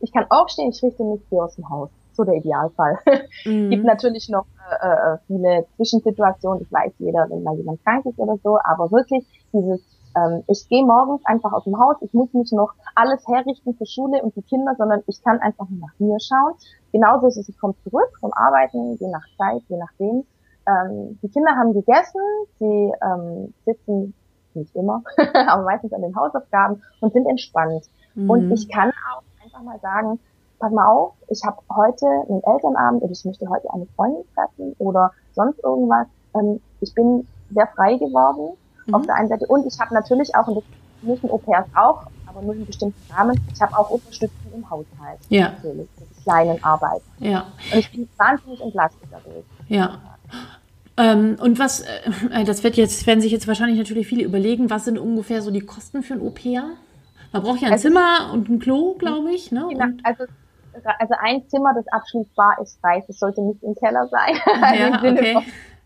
[0.00, 2.98] Ich kann aufstehen, ich richte mich hier aus dem Haus so der Idealfall.
[3.46, 3.70] Mhm.
[3.70, 4.44] Gibt natürlich noch
[4.82, 8.92] äh, äh, viele Zwischensituationen, das weiß jeder, wenn mal jemand krank ist oder so, aber
[8.92, 9.80] wirklich dieses,
[10.16, 13.86] ähm, ich gehe morgens einfach aus dem Haus, ich muss nicht noch alles herrichten für
[13.86, 16.54] Schule und die Kinder, sondern ich kann einfach nur nach mir schauen.
[16.92, 20.24] Genauso ist es, ich komme zurück vom Arbeiten, je nach Zeit, je nachdem.
[20.66, 22.20] Ähm, die Kinder haben gegessen,
[22.58, 24.14] sie ähm, sitzen
[24.54, 25.02] nicht immer,
[25.46, 27.88] aber meistens an den Hausaufgaben und sind entspannt.
[28.14, 28.30] Mhm.
[28.30, 30.20] Und ich kann auch einfach mal sagen,
[30.58, 34.76] pass mal auf, ich habe heute einen Elternabend oder ich möchte heute eine Freundin treffen
[34.78, 36.06] oder sonst irgendwas.
[36.34, 38.94] Ähm, ich bin sehr frei geworden mhm.
[38.94, 40.64] auf der einen Seite und ich habe natürlich auch, und
[41.02, 45.18] das in Au-pairs auch, aber nur in bestimmten Rahmen, ich habe auch Unterstützung im Haushalt.
[45.28, 45.50] Ja.
[45.50, 47.04] Natürlich, für die kleinen Arbeiten.
[47.18, 47.46] Ja.
[47.72, 49.44] Und ich bin wahnsinnig entlastet dadurch.
[49.68, 49.98] Ja.
[50.96, 54.84] Ähm, und was, äh, das wird jetzt, werden sich jetzt wahrscheinlich natürlich viele überlegen, was
[54.84, 56.64] sind ungefähr so die Kosten für ein Au-pair?
[57.32, 59.50] Man braucht ja ein also, Zimmer und ein Klo, glaube ich.
[59.52, 59.66] Ne?
[59.70, 60.24] Genau, also
[60.98, 64.36] also ein Zimmer, das abschließbar ist, weiß, es sollte nicht im Keller sein.
[64.78, 65.38] Ja, okay.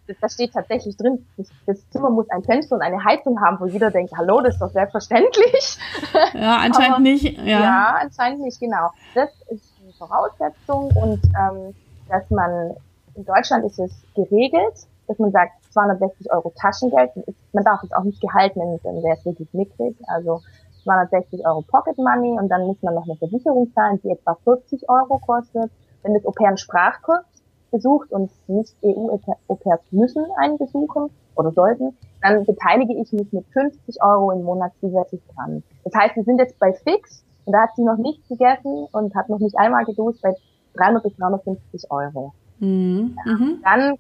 [0.07, 1.27] Von, da steht tatsächlich drin,
[1.67, 4.61] das Zimmer muss ein Fenster und eine Heizung haben, wo jeder denkt, hallo, das ist
[4.61, 5.79] doch selbstverständlich.
[6.35, 7.39] Ja, anscheinend Aber, nicht.
[7.39, 7.61] Ja.
[7.61, 8.91] ja, anscheinend nicht, genau.
[9.15, 11.75] Das ist die Voraussetzung und ähm,
[12.09, 12.75] dass man,
[13.15, 17.11] in Deutschland ist es geregelt, dass man sagt, 260 Euro Taschengeld,
[17.53, 20.41] man darf es auch nicht gehalten, dann wäre es wirklich mickrig, also
[20.85, 24.89] 260 Euro Pocket Money und dann muss man noch eine Versicherung zahlen, die etwa 40
[24.89, 25.71] Euro kostet.
[26.03, 27.25] Wenn das Au-pair einen Sprachkurs
[27.71, 34.03] besucht und nicht EU-Au-pairs müssen einen besuchen oder sollten, dann beteilige ich mich mit 50
[34.03, 35.63] Euro im Monat zusätzlich dran.
[35.85, 39.15] Das heißt, wir sind jetzt bei Fix und da hat sie noch nichts gegessen und
[39.15, 40.35] hat noch nicht einmal geduscht bei
[40.75, 42.33] 300 bis 350 Euro.
[42.59, 43.17] Mhm.
[43.25, 43.61] Ja, mhm.
[43.63, 43.95] dann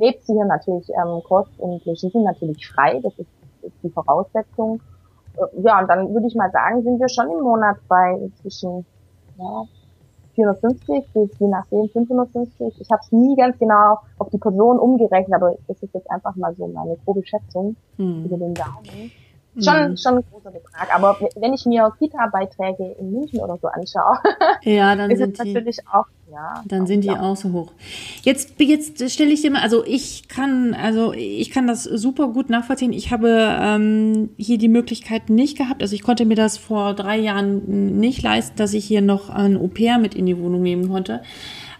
[0.00, 3.28] lebt sie hier natürlich ähm, Kost und Regie sind natürlich frei, das ist,
[3.62, 4.80] ist die Voraussetzung
[5.62, 8.84] ja, und dann würde ich mal sagen, sind wir schon im Monat bei zwischen
[9.38, 9.64] ja,
[10.34, 12.80] 450 bis je nachdem 550.
[12.80, 16.34] Ich habe es nie ganz genau auf die Person umgerechnet, aber das ist jetzt einfach
[16.36, 18.24] mal so meine grobe Schätzung hm.
[18.24, 19.12] über den Daumen.
[19.60, 19.96] Schon, mhm.
[19.98, 20.94] schon ein großer Betrag.
[20.94, 24.18] Aber wenn ich mir Kita-Beiträge in München oder so anschaue,
[24.62, 26.54] ja, dann sind die, natürlich auch, ja.
[26.64, 27.72] Dann sind die auch so hoch.
[28.22, 32.48] Jetzt, jetzt stelle ich dir mal, also ich kann, also ich kann das super gut
[32.48, 32.94] nachvollziehen.
[32.94, 33.28] Ich habe
[33.60, 35.82] ähm, hier die Möglichkeit nicht gehabt.
[35.82, 39.58] Also ich konnte mir das vor drei Jahren nicht leisten, dass ich hier noch ein
[39.58, 41.20] Au-pair mit in die Wohnung nehmen konnte.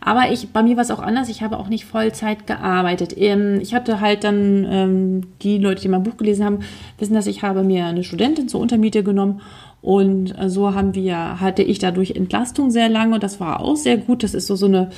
[0.04, 1.28] Aber ich, bei mir war es auch anders.
[1.28, 3.14] Ich habe auch nicht Vollzeit gearbeitet.
[3.16, 6.58] Ähm, ich hatte halt dann, ähm, die Leute, die mein Buch gelesen haben,
[6.98, 9.40] wissen, dass ich habe mir eine Studentin zur Untermiete genommen
[9.80, 13.96] und so haben wir, hatte ich dadurch Entlastung sehr lange und das war auch sehr
[13.96, 14.22] gut.
[14.22, 14.90] Das ist so, so eine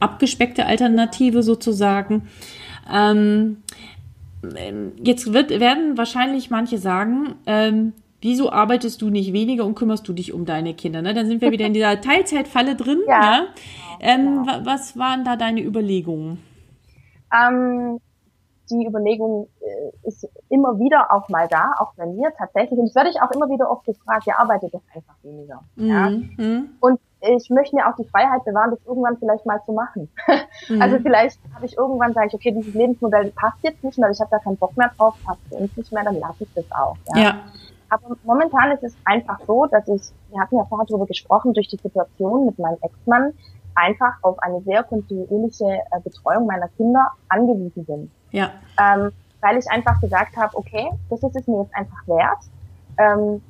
[0.00, 2.22] abgespeckte Alternative sozusagen.
[2.92, 3.58] Ähm,
[5.02, 10.12] jetzt wird, werden wahrscheinlich manche sagen, ähm, wieso arbeitest du nicht weniger und kümmerst du
[10.12, 11.02] dich um deine Kinder?
[11.02, 11.14] Ne?
[11.14, 12.98] Dann sind wir wieder in dieser Teilzeitfalle drin.
[13.06, 13.20] Ja.
[13.20, 13.46] ja?
[14.00, 14.60] Ähm, ja.
[14.64, 16.42] Was waren da deine Überlegungen?
[17.32, 18.00] Ähm,
[18.70, 22.78] die Überlegung äh, ist immer wieder auch mal da, auch bei mir tatsächlich.
[22.78, 25.60] Und das werde ich auch immer wieder oft gefragt, ja, arbeite doch einfach weniger.
[25.76, 25.86] Mhm.
[25.86, 26.10] Ja?
[26.10, 26.70] Mhm.
[26.80, 30.08] Und ich möchte mir auch die Freiheit bewahren, das irgendwann vielleicht mal zu machen.
[30.68, 30.80] Mhm.
[30.82, 34.20] Also vielleicht habe ich irgendwann, sage ich, okay, dieses Lebensmodell passt jetzt nicht mehr, ich
[34.20, 36.64] habe da keinen Bock mehr drauf, passt für uns nicht mehr, dann lasse ich das
[36.72, 36.96] auch.
[37.14, 37.22] Ja?
[37.22, 37.34] ja.
[37.88, 41.68] Aber momentan ist es einfach so, dass ich, wir hatten ja vorher darüber gesprochen, durch
[41.68, 43.32] die Situation mit meinem Ex-Mann
[43.76, 48.10] einfach auf eine sehr kontinuierliche äh, Betreuung meiner Kinder angewiesen bin.
[48.30, 48.50] Ja.
[48.80, 52.38] Ähm, weil ich einfach gesagt habe, okay, das ist es mir jetzt einfach wert.
[52.98, 53.42] Ähm,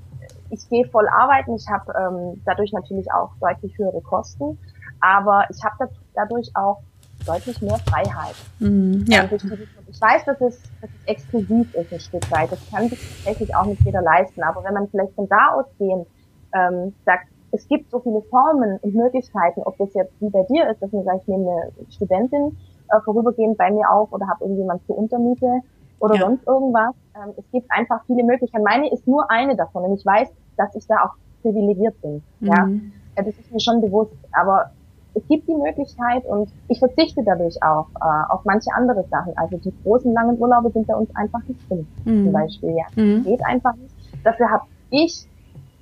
[0.50, 4.58] ich gehe voll arbeiten, ich habe ähm, dadurch natürlich auch deutlich höhere Kosten,
[5.00, 6.80] aber ich habe dadurch auch
[7.24, 8.36] deutlich mehr Freiheit.
[8.58, 9.24] Mhm, ja.
[9.24, 12.52] ich weiß, dass es, dass es exklusiv ist ein Stück weit.
[12.52, 14.42] Das kann sich tatsächlich auch nicht jeder leisten.
[14.42, 16.06] Aber wenn man vielleicht von da ausgehend
[16.54, 20.70] ähm, sagt, es gibt so viele Formen und Möglichkeiten, ob das jetzt wie bei dir
[20.70, 22.56] ist, dass man sagt, ich nehme eine Studentin
[22.90, 25.60] äh, vorübergehend bei mir auf oder habe irgendjemand zur Untermiete
[25.98, 26.20] oder ja.
[26.20, 26.94] sonst irgendwas.
[27.14, 28.64] Ähm, es gibt einfach viele Möglichkeiten.
[28.64, 32.22] Meine ist nur eine davon und ich weiß, dass ich da auch privilegiert bin.
[32.40, 32.92] Mhm.
[33.16, 34.12] Ja, das ist mir schon bewusst.
[34.32, 34.70] Aber
[35.14, 39.36] es gibt die Möglichkeit und ich verzichte dadurch auch äh, auf manche andere Sachen.
[39.38, 42.24] Also die großen langen Urlaube sind bei uns einfach nicht drin, mhm.
[42.24, 42.76] zum Beispiel.
[42.76, 43.24] Ja, mhm.
[43.24, 43.94] geht einfach nicht.
[44.24, 45.26] Dafür habe ich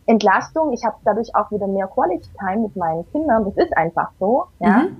[0.06, 0.72] Entlastung.
[0.72, 3.44] Ich habe dadurch auch wieder mehr Quality Time mit meinen Kindern.
[3.44, 4.44] Das ist einfach so.
[4.60, 4.84] Ja.
[4.84, 4.96] Mhm.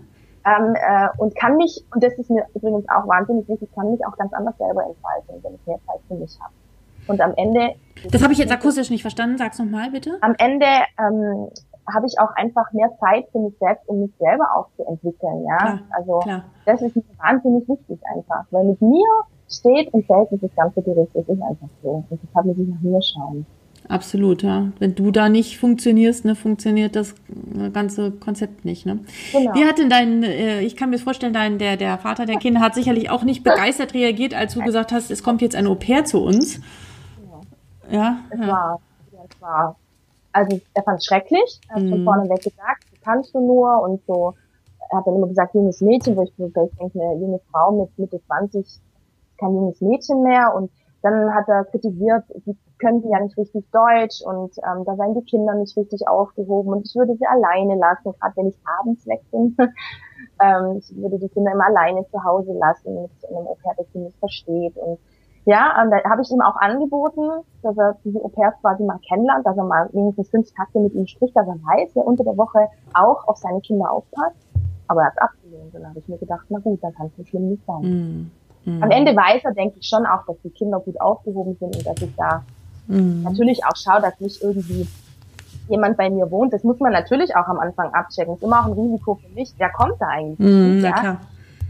[0.47, 4.05] Ähm, äh, und kann mich, und das ist mir übrigens auch wahnsinnig wichtig, kann mich
[4.07, 6.53] auch ganz anders selber entfalten, wenn ich mehr Zeit für mich habe.
[7.07, 7.75] Und am Ende.
[8.11, 9.39] Das habe ich jetzt akustisch nicht verstanden.
[9.39, 10.19] Sag's nochmal bitte.
[10.21, 10.67] Am Ende
[10.99, 11.49] ähm,
[11.93, 15.45] habe ich auch einfach mehr Zeit für mich selbst, um mich selber auch zu entwickeln.
[15.47, 16.45] Ja, klar, also klar.
[16.67, 19.07] das ist mir wahnsinnig wichtig einfach, weil mit mir
[19.51, 21.15] steht und fällt dieses ganze Gericht.
[21.15, 22.05] Es ist einfach so.
[22.09, 23.47] Und das hat mir sich nach mir schauen.
[23.89, 24.73] Absolut, ja.
[24.79, 27.15] Wenn du da nicht funktionierst, ne, funktioniert das
[27.73, 28.87] ganze Konzept nicht.
[28.87, 29.01] Ne?
[29.33, 29.55] Genau.
[29.55, 32.61] Wie hat denn dein, äh, ich kann mir vorstellen, dein, der, der Vater der Kinder
[32.61, 35.75] hat sicherlich auch nicht begeistert reagiert, als du gesagt hast, es kommt jetzt ein Au
[35.75, 36.61] pair zu uns.
[37.91, 37.99] Ja.
[37.99, 38.19] ja?
[38.31, 38.49] Es ja.
[38.49, 38.81] war,
[39.13, 39.77] ja, es war,
[40.33, 41.91] also er fand es schrecklich, er hat mhm.
[41.91, 44.35] von vorne weg gesagt, wie kannst du nur und so.
[44.91, 47.99] Er hat dann immer gesagt, junges Mädchen, wo ich, ich denke, eine junge Frau mit
[47.99, 48.81] Mitte 20 ist
[49.39, 50.71] kein junges Mädchen mehr und
[51.05, 55.25] dann hat er kritisiert, die könnten ja nicht richtig Deutsch und ähm, da seien die
[55.27, 59.21] Kinder nicht richtig aufgehoben und ich würde sie alleine lassen, gerade wenn ich abends weg
[59.31, 59.55] bin.
[60.41, 64.19] ähm, ich würde die Kinder immer alleine zu Hause lassen mit einem Au-pair, das nicht
[64.19, 64.79] versteht.
[64.79, 64.99] Und
[65.45, 69.45] ja, und da habe ich ihm auch angeboten, dass er diese Au-pairs quasi mal kennenlernt,
[69.45, 72.39] dass er mal wenigstens fünf Takte mit ihm spricht, dass er weiß, wer unter der
[72.39, 74.49] Woche auch auf seine Kinder aufpasst.
[74.89, 77.17] Aber er hat abgelehnt und dann habe ich mir gedacht, na gut, dann kann es
[77.17, 77.83] so schlimm nicht sein.
[77.83, 78.31] Mm.
[78.65, 78.83] Mhm.
[78.83, 81.87] Am Ende weiß er, denke ich, schon auch, dass die Kinder gut aufgehoben sind und
[81.87, 82.43] dass ich da
[82.87, 83.23] mhm.
[83.23, 84.87] natürlich auch schaue, dass nicht irgendwie
[85.69, 86.53] jemand bei mir wohnt.
[86.53, 88.35] Das muss man natürlich auch am Anfang abchecken.
[88.35, 89.53] Das ist immer auch ein Risiko für mich.
[89.57, 90.39] Wer kommt da eigentlich?
[90.39, 90.93] Mhm, ja?
[90.93, 91.21] Klar.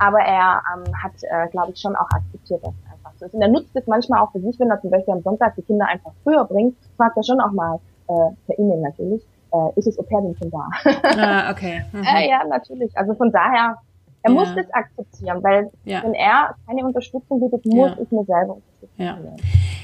[0.00, 3.34] Aber er ähm, hat, äh, glaube ich, schon auch akzeptiert, dass es einfach so ist.
[3.34, 5.62] Und er nutzt es manchmal auch für sich, wenn er zum Beispiel am Sonntag die
[5.62, 7.78] Kinder einfach früher bringt, fragt er schon auch mal,
[8.08, 10.68] äh, per E-Mail natürlich, äh, ist es Au-pair denn schon da?
[11.16, 11.84] Ah, okay.
[11.92, 12.02] Mhm.
[12.02, 12.96] äh, ja, natürlich.
[12.96, 13.76] Also von daher
[14.24, 14.40] er ja.
[14.40, 16.02] muss das akzeptieren, weil ja.
[16.02, 17.96] wenn er keine Unterstützung bietet, muss ja.
[18.02, 18.94] ich mir selber unterstützen.
[18.96, 19.18] Ja.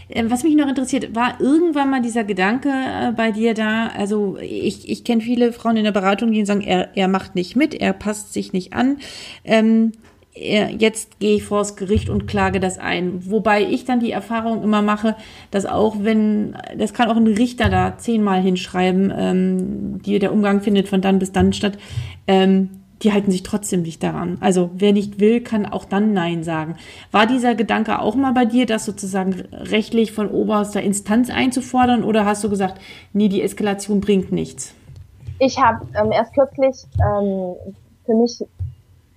[0.08, 3.88] Ähm, was mich noch interessiert, war irgendwann mal dieser Gedanke äh, bei dir da?
[3.88, 7.54] Also ich, ich kenne viele Frauen in der Beratung, die sagen, er, er macht nicht
[7.54, 8.96] mit, er passt sich nicht an.
[9.44, 9.92] Ähm,
[10.32, 13.30] jetzt gehe ich vors Gericht und klage das ein.
[13.30, 15.16] Wobei ich dann die Erfahrung immer mache,
[15.50, 20.62] dass auch wenn, das kann auch ein Richter da zehnmal hinschreiben, ähm, die, der Umgang
[20.62, 21.76] findet von dann bis dann statt,
[22.26, 22.70] ähm,
[23.02, 24.36] die halten sich trotzdem nicht daran.
[24.40, 26.76] Also wer nicht will, kann auch dann Nein sagen.
[27.12, 32.26] War dieser Gedanke auch mal bei dir, das sozusagen rechtlich von oberster Instanz einzufordern oder
[32.26, 32.80] hast du gesagt,
[33.12, 34.74] nee, die Eskalation bringt nichts?
[35.38, 37.54] Ich habe ähm, erst kürzlich ähm,
[38.04, 38.44] für mich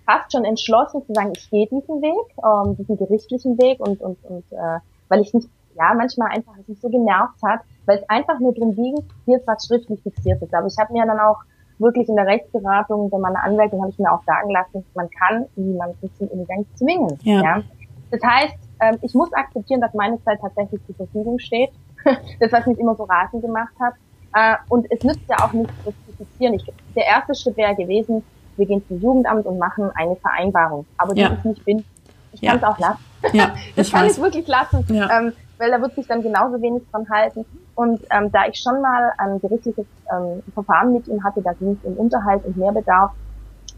[0.06, 4.18] fast schon entschlossen zu sagen, ich gehe diesen Weg, ähm, diesen gerichtlichen Weg und, und,
[4.24, 8.10] und äh, weil ich nicht, ja, manchmal einfach es mich so genervt hat, weil es
[8.10, 10.54] einfach nur darum ging, hier ist was schriftlich fixiert ist.
[10.54, 11.40] Aber ich habe mir dann auch
[11.80, 15.46] wirklich in der Rechtsberatung bei meiner Anwältin habe ich mir auch sagen lassen, man kann
[15.56, 17.18] niemanden zum Umgang zwingen.
[17.24, 17.42] Ja.
[17.42, 17.64] ja.
[18.12, 21.72] Das heißt, ähm, ich muss akzeptieren, dass meine Zeit tatsächlich zur Verfügung steht.
[22.40, 23.94] das, was mich immer so rasend gemacht hat.
[24.36, 26.56] Äh, und es nützt ja auch nichts, das zu fixieren.
[26.56, 28.24] Ich, der erste Schritt wäre gewesen,
[28.58, 30.86] wir gehen zum Jugendamt und machen eine Vereinbarung.
[30.98, 31.30] Aber die ja.
[31.30, 31.84] ist nicht bin.
[32.34, 33.04] Ich kann es auch lassen.
[33.32, 34.18] Ja, das kann weiß.
[34.18, 34.86] ich wirklich lassen.
[34.90, 35.20] Ja.
[35.20, 37.46] Ähm, weil da wird sich dann genauso wenig dran halten.
[37.76, 41.72] Und ähm, da ich schon mal ein gerichtliches ähm, Verfahren mit ihm hatte, da ging
[41.72, 43.12] es um Unterhalt und Mehrbedarf,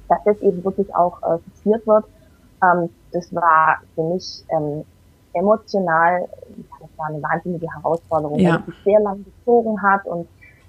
[0.09, 2.05] dass das eben wirklich auch äh, fixiert wird.
[2.61, 4.83] Ähm, das war für mich ähm,
[5.33, 6.27] emotional,
[6.79, 8.51] das war eine wahnsinnige Herausforderung, ja.
[8.51, 10.27] weil es sich sehr lang gezogen hat und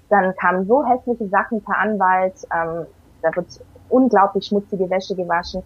[0.09, 2.85] dann kamen so hässliche Sachen per Anwalt, ähm,
[3.21, 3.47] da wird
[3.89, 5.63] unglaublich schmutzige Wäsche gewaschen.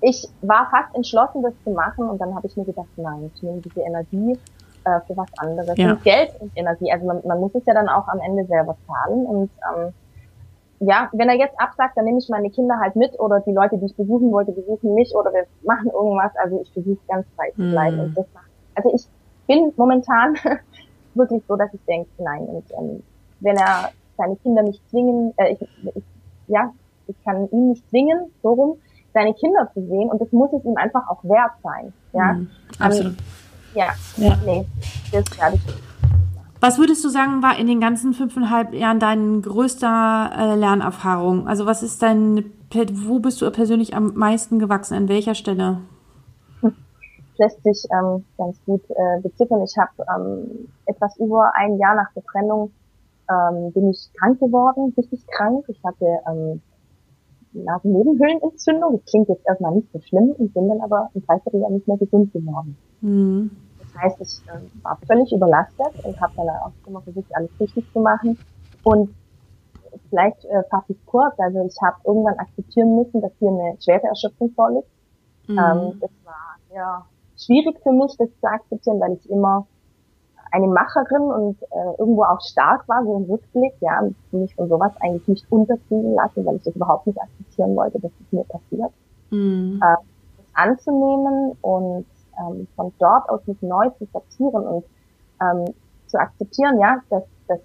[0.00, 3.42] Ich war fast entschlossen, das zu machen und dann habe ich mir gedacht, nein, ich
[3.42, 4.38] nehme diese Energie
[4.84, 5.76] äh, für was anderes.
[5.76, 5.92] Ja.
[5.92, 8.76] Und Geld und Energie, also man, man muss es ja dann auch am Ende selber
[8.86, 9.92] zahlen und ähm,
[10.80, 13.78] ja, wenn er jetzt absagt, dann nehme ich meine Kinder halt mit oder die Leute,
[13.78, 16.32] die ich besuchen wollte, besuchen mich oder wir machen irgendwas.
[16.36, 17.96] Also ich versuche ganz frei zu bleiben.
[17.96, 18.00] Mm.
[18.00, 19.06] Und das macht, also ich
[19.46, 20.36] bin momentan
[21.14, 22.42] wirklich so, dass ich denke, nein.
[22.42, 23.02] Und ähm,
[23.40, 25.60] wenn er seine Kinder nicht zwingen, äh, ich,
[25.94, 26.04] ich,
[26.48, 26.72] ja,
[27.06, 28.76] ich kann ihn nicht zwingen, so rum,
[29.12, 31.92] seine Kinder zu sehen und das muss es ihm einfach auch wert sein.
[32.12, 33.12] Ja, mm, absolut.
[33.12, 33.16] Um,
[33.74, 34.66] ja, ja, nee,
[35.12, 35.62] das werde ich
[36.64, 41.46] was würdest du sagen, war in den ganzen fünfeinhalb Jahren dein größter äh, Lernerfahrung?
[41.46, 42.52] Also was ist dein,
[42.90, 44.94] wo bist du persönlich am meisten gewachsen?
[44.94, 45.80] An welcher Stelle?
[47.36, 49.62] lässt sich ähm, ganz gut äh, beziffern.
[49.62, 52.70] Ich habe ähm, etwas über ein Jahr nach der Trennung
[53.28, 55.66] ähm, bin ich krank geworden, richtig krank.
[55.68, 56.62] Ich hatte ähm,
[57.52, 59.00] Nasennebenhöhlenentzündung.
[59.00, 61.98] Das klingt jetzt erstmal nicht so schlimm und bin dann aber ein Dreivierteljahr nicht mehr
[61.98, 62.74] gesund geworden.
[63.02, 63.50] Mhm
[64.00, 68.00] heißt, ich äh, war völlig überlastet und habe dann auch immer versucht, alles richtig zu
[68.00, 68.38] machen.
[68.82, 69.14] Und
[70.10, 74.06] vielleicht äh, fasse ich kurz, also ich habe irgendwann akzeptieren müssen, dass hier eine schwere
[74.06, 74.88] Erschöpfung vorliegt.
[75.46, 75.58] Mhm.
[75.58, 79.66] Ähm, das war ja schwierig für mich, das zu akzeptieren, weil ich immer
[80.54, 84.92] eine Macherin und äh, irgendwo auch stark war, so im Rückblick, ja, mich von sowas
[85.00, 88.92] eigentlich nicht unterkriegen lassen, weil ich das überhaupt nicht akzeptieren wollte, dass es mir passiert.
[89.30, 89.80] Mhm.
[89.82, 89.96] Äh,
[90.36, 92.06] das anzunehmen und
[92.38, 94.84] ähm, von dort aus mich neu zu sortieren und
[95.40, 95.74] ähm,
[96.06, 97.60] zu akzeptieren, ja, dass, dass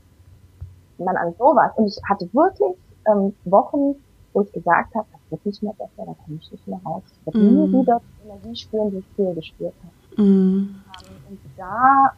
[0.97, 2.75] man an sowas, und ich hatte wirklich
[3.07, 3.95] ähm, Wochen,
[4.33, 7.03] wo ich gesagt habe, das wird nicht mehr besser, da komme ich nicht mehr raus.
[7.11, 7.55] Ich werde mm.
[7.55, 7.81] nie mhm.
[7.81, 10.21] wieder Energie spüren, die ich früher gespürt habe.
[10.21, 10.75] Mm.
[11.29, 12.13] und da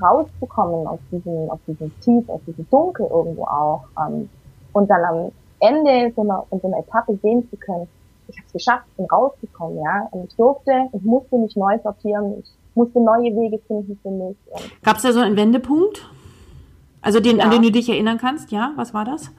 [0.00, 4.28] rauszukommen aus diesem, aus diesem Tief, aus diesem Dunkel irgendwo auch, ähm,
[4.72, 7.88] und dann am Ende so einer, in so einer Etappe sehen zu können,
[8.28, 10.08] ich habe es geschafft, bin rausgekommen, ja.
[10.10, 14.36] Und ich durfte, ich musste mich neu sortieren, ich musste neue Wege finden für mich.
[14.82, 16.08] Gab es da so einen Wendepunkt?
[17.02, 17.44] Also den, ja.
[17.44, 18.72] an den du dich erinnern kannst, ja?
[18.76, 19.30] Was war das?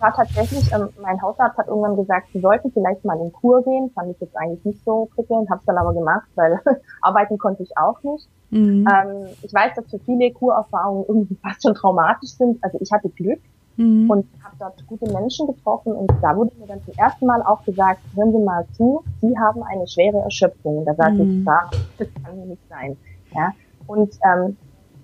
[0.00, 3.90] War tatsächlich, ähm, mein Hausarzt hat irgendwann gesagt, sie sollten vielleicht mal in Kur gehen.
[3.94, 6.60] Fand ich jetzt eigentlich nicht so prickelnd, habe es dann aber gemacht, weil
[7.00, 8.28] arbeiten konnte ich auch nicht.
[8.50, 8.86] Mhm.
[8.86, 12.62] Ähm, ich weiß, dass für viele Kurerfahrungen irgendwie fast schon traumatisch sind.
[12.62, 13.40] Also ich hatte Glück
[13.76, 14.10] mhm.
[14.10, 17.62] und habe dort gute Menschen getroffen und da wurde mir dann zum ersten Mal auch
[17.64, 20.78] gesagt, hören Sie mal zu, Sie haben eine schwere Erschöpfung.
[20.78, 21.46] Und da sagte mhm.
[21.72, 22.96] ich, das kann mir nicht sein.
[23.34, 23.52] Ja?
[23.86, 24.56] Und ähm,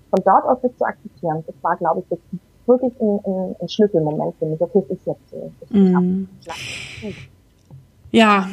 [0.09, 4.35] von dort aus das zu akzeptieren, das war, glaube ich, wirklich ein, ein, ein Schlüsselmoment
[4.37, 4.61] für mich.
[4.61, 5.51] Okay, es ist jetzt so.
[5.69, 6.27] Mhm.
[8.11, 8.47] Ja,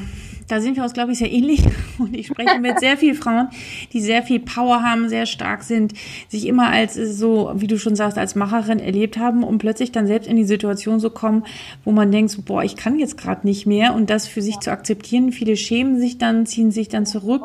[0.51, 1.63] da sind wir uns, glaube ich, sehr ähnlich.
[1.99, 3.49] Und ich spreche mit sehr vielen Frauen,
[3.93, 5.93] die sehr viel Power haben, sehr stark sind,
[6.29, 10.07] sich immer als so, wie du schon sagst, als Macherin erlebt haben und plötzlich dann
[10.07, 11.45] selbst in die Situation so kommen,
[11.85, 14.59] wo man denkt, so, boah, ich kann jetzt gerade nicht mehr und das für sich
[14.61, 15.33] zu akzeptieren.
[15.33, 17.45] Viele schämen sich dann, ziehen sich dann zurück.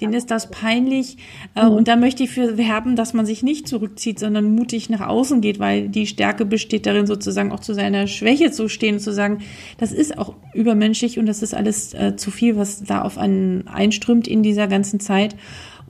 [0.00, 1.16] Denen ist das peinlich.
[1.54, 1.70] Mhm.
[1.70, 5.40] Und da möchte ich für werben, dass man sich nicht zurückzieht, sondern mutig nach außen
[5.40, 9.12] geht, weil die Stärke besteht darin, sozusagen auch zu seiner Schwäche zu stehen und zu
[9.12, 9.38] sagen,
[9.78, 13.68] das ist auch übermenschlich und das ist alles äh, zu viel, was da auf einen
[13.68, 15.36] einströmt in dieser ganzen Zeit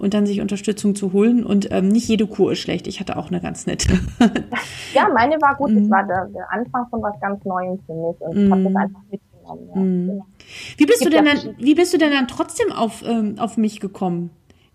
[0.01, 1.45] und dann sich Unterstützung zu holen.
[1.45, 2.87] Und ähm, nicht jede Kur ist schlecht.
[2.87, 3.93] Ich hatte auch eine ganz nette.
[4.95, 5.71] ja, meine war gut.
[5.71, 5.91] Das mhm.
[5.91, 8.77] war der, der, Anfang von was ganz Neuem für mich und ich habe das mhm.
[8.77, 9.69] einfach mitgenommen.
[9.75, 9.81] Ja.
[9.81, 10.07] Mhm.
[10.07, 10.27] Genau.
[10.77, 13.81] Wie bist du denn dann, wie bist du denn dann trotzdem auf, ähm, auf mich
[13.81, 14.31] gekommen?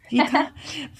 [0.09, 0.47] Wie kann,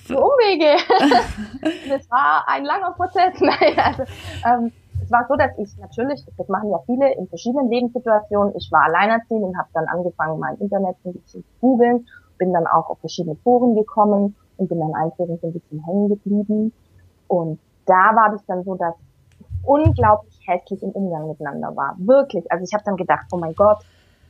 [0.10, 0.78] Umwege.
[1.90, 3.34] das war ein langer Prozess.
[3.40, 4.04] Nein, also,
[4.46, 4.72] ähm,
[5.04, 8.86] es war so, dass ich natürlich, das machen ja viele in verschiedenen Lebenssituationen, ich war
[8.86, 12.08] alleinerziehend und habe dann angefangen, mein Internet ein bisschen zu googeln,
[12.38, 16.10] bin dann auch auf verschiedene Foren gekommen und bin dann einfach so ein bisschen hängen
[16.10, 16.74] geblieben.
[17.28, 18.96] Und da war das dann so, dass
[19.64, 21.96] unglaublich hässlich im Umgang miteinander war.
[21.98, 22.50] Wirklich.
[22.52, 23.80] Also ich habe dann gedacht, oh mein Gott,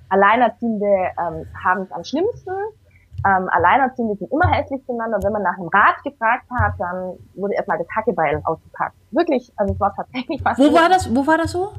[0.10, 2.52] Alleinerziehende ähm, haben es am schlimmsten.
[3.26, 5.20] Ähm, Alleinerziehende sind immer hässlich zueinander.
[5.24, 8.96] Wenn man nach einem Rat gefragt hat, dann wurde erstmal das Hackebeil ausgepackt.
[9.12, 10.58] Wirklich, also es war tatsächlich was.
[10.60, 11.14] Wo war das?
[11.14, 11.72] Wo war das so?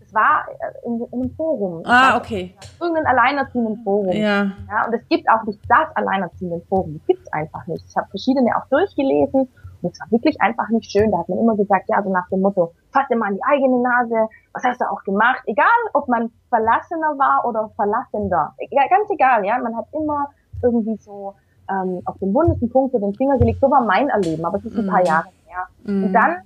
[0.00, 1.82] Es war äh, in, in einem Forum.
[1.84, 2.54] Ah, okay.
[2.80, 4.12] Irgendein alleinerziehenden Forum.
[4.12, 4.52] Ja.
[4.68, 4.86] ja.
[4.86, 6.94] Und es gibt auch nicht das alleinerziehenden Forum.
[6.98, 7.84] Das gibt's einfach nicht.
[7.88, 9.48] Ich habe verschiedene auch durchgelesen
[9.86, 11.10] und es war wirklich einfach nicht schön.
[11.10, 13.44] Da hat man immer gesagt, ja, so nach dem Motto, fass dir mal an die
[13.44, 15.42] eigene Nase, was hast du auch gemacht?
[15.46, 18.54] Egal, ob man Verlassener war oder Verlassender.
[18.70, 19.58] Ja, ganz egal, ja.
[19.58, 20.28] Man hat immer
[20.62, 21.34] irgendwie so
[21.70, 23.60] ähm, auf den buntesten Punkt so den Finger gelegt.
[23.60, 24.90] So war mein Erleben, aber es ist ein mm.
[24.90, 25.06] paar mhm.
[25.06, 25.66] Jahre her.
[25.84, 26.04] Mm.
[26.04, 26.36] Und dann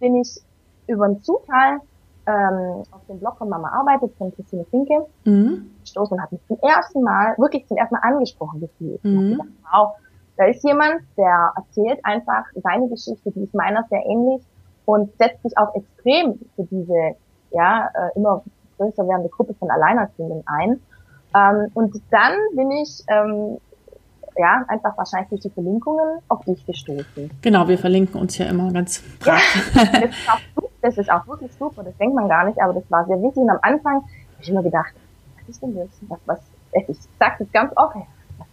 [0.00, 0.40] bin ich
[0.86, 1.80] über einen Zufall
[2.26, 5.70] ähm, auf dem Blog von Mama arbeitet, von Christine Finke, mhm.
[5.80, 9.02] gestoßen und hat mich zum ersten Mal, wirklich zum ersten Mal angesprochen gefühlt.
[9.04, 9.30] Mhm.
[9.30, 9.94] Gedacht, wow,
[10.38, 14.42] da ist jemand, der erzählt einfach seine Geschichte, die ist meiner sehr ähnlich
[14.86, 17.16] und setzt sich auch extrem für diese
[17.50, 18.42] ja äh, immer
[18.78, 20.80] größer werdende Gruppe von Alleinerziehenden ein.
[21.34, 23.58] Ähm, und dann bin ich ähm,
[24.38, 27.30] ja, einfach wahrscheinlich durch die Verlinkungen auf dich gestoßen.
[27.42, 29.40] Genau, wir verlinken uns ja immer ganz brav.
[29.74, 30.40] Ja, das ist, auch,
[30.80, 33.42] das ist auch wirklich super, das denkt man gar nicht, aber das war sehr wichtig.
[33.42, 34.94] Und am Anfang habe ich immer gedacht,
[35.40, 35.88] was ist denn das?
[36.08, 36.38] Was, was,
[36.88, 38.04] ich sage das ganz offen,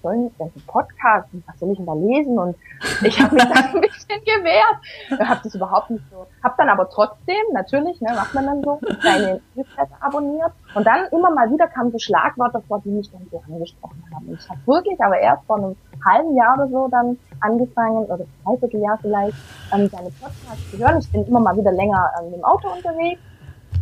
[0.06, 1.28] was soll denn ein Podcast?
[1.48, 2.38] Was soll ich denn da lesen?
[2.38, 2.56] Und
[3.04, 4.78] ich habe mich dann ein bisschen gewehrt.
[5.10, 6.26] Ich habe das überhaupt nicht so.
[6.44, 10.52] Habe dann aber trotzdem, natürlich, ne, macht man dann so, deine Newsletter abonniert.
[10.76, 14.28] Und dann immer mal wieder kamen so Schlagwörter vor, die mich dann so angesprochen haben.
[14.28, 15.76] Und ich habe wirklich aber erst vor einem
[16.06, 19.38] halben Jahr oder so dann angefangen, oder dreiviertel Jahr vielleicht,
[19.74, 21.00] ähm, deine Podcasts zu hören.
[21.00, 23.22] Ich bin immer mal wieder länger ähm, im Auto unterwegs.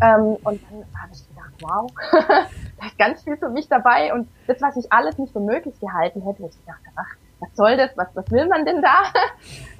[0.01, 1.32] Ähm, und dann habe ich gedacht,
[1.64, 4.14] wow, da ist ganz viel für mich dabei.
[4.14, 7.55] Und das, was ich alles nicht für möglich gehalten hätte, wo ich dachte, ach, was
[7.55, 9.03] soll das, was, was will man denn da?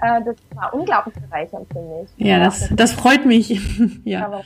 [0.02, 2.10] Äh, das war unglaublich bereichernd für mich.
[2.18, 3.58] Ja, das, das freut mich.
[4.04, 4.42] ja.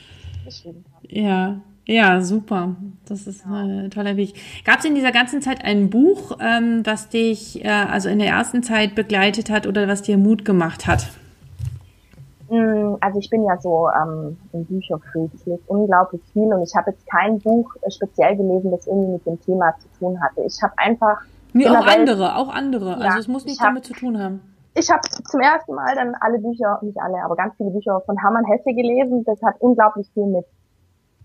[1.08, 2.76] Ja, ja, super.
[3.06, 4.34] Das ist ein toller Weg.
[4.64, 8.28] Gab es in dieser ganzen Zeit ein Buch, ähm, was dich äh, also in der
[8.28, 11.08] ersten Zeit begleitet hat oder was dir Mut gemacht hat?
[12.50, 15.30] Mm, also ich bin ja so ähm, ein Bücherfreak.
[15.34, 19.12] Ich lese unglaublich viel und ich habe jetzt kein Buch äh, speziell gelesen, das irgendwie
[19.12, 20.42] mit dem Thema zu tun hatte.
[20.42, 21.20] Ich habe einfach
[21.52, 22.90] Nee, auch andere, auch andere.
[22.90, 24.40] Ja, also es muss nichts damit zu tun haben.
[24.74, 28.16] Ich habe zum ersten Mal dann alle Bücher, nicht alle, aber ganz viele Bücher von
[28.18, 29.24] Hermann Hesse gelesen.
[29.24, 30.44] Das hat unglaublich viel mit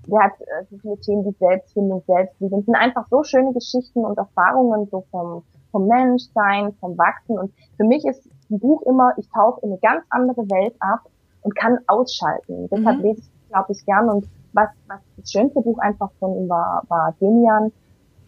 [0.08, 2.58] der hat äh, so viele Themen wie Selbstfindung, Selbstliebe.
[2.58, 7.38] Es sind einfach so schöne Geschichten und Erfahrungen so vom, vom Menschsein, vom Wachsen.
[7.38, 11.02] Und für mich ist ein Buch immer, ich tauche in eine ganz andere Welt ab
[11.44, 12.68] und kann ausschalten.
[12.72, 13.04] Deshalb mhm.
[13.04, 14.10] lese ich, glaube ich, gern.
[14.10, 17.72] Und was, was das schönste Buch einfach von ihm war, war Demian,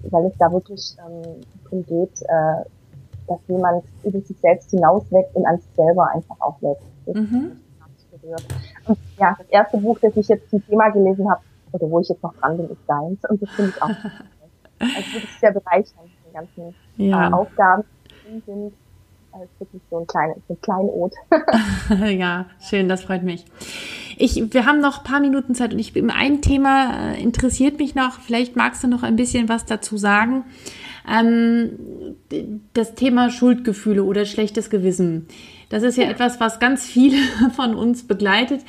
[0.09, 2.63] weil es da wirklich ähm, darum geht, äh,
[3.27, 6.85] dass jemand über sich selbst hinauswächst und an sich selber einfach auch wächst.
[7.05, 7.59] Das mhm.
[8.85, 11.41] Und ja, das erste Buch, das ich jetzt zum Thema gelesen habe,
[11.71, 13.19] oder wo ich jetzt noch dran bin, ist deins.
[13.29, 13.89] Und das finde ich auch
[14.79, 17.29] also wirklich sehr bereichernd, die ganzen ja.
[17.29, 17.83] äh, Aufgaben
[18.45, 18.73] sind.
[19.35, 21.13] Also wirklich so ein kleines, ein Kleinod.
[22.17, 23.45] ja, schön, das freut mich.
[24.17, 27.95] Ich, wir haben noch ein paar Minuten Zeit und ich ein Thema äh, interessiert mich
[27.95, 28.21] noch.
[28.21, 30.45] Vielleicht magst du noch ein bisschen was dazu sagen.
[31.07, 31.71] Ähm,
[32.73, 35.27] das Thema Schuldgefühle oder schlechtes Gewissen.
[35.69, 37.17] Das ist ja etwas, was ganz viele
[37.55, 38.61] von uns begleitet.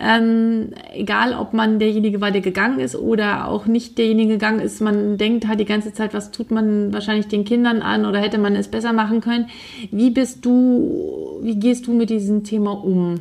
[0.00, 4.80] Ähm, egal, ob man derjenige war, der gegangen ist oder auch nicht derjenige gegangen ist.
[4.80, 8.38] Man denkt halt die ganze Zeit, was tut man wahrscheinlich den Kindern an oder hätte
[8.38, 9.48] man es besser machen können.
[9.92, 13.20] Wie bist du, wie gehst du mit diesem Thema um?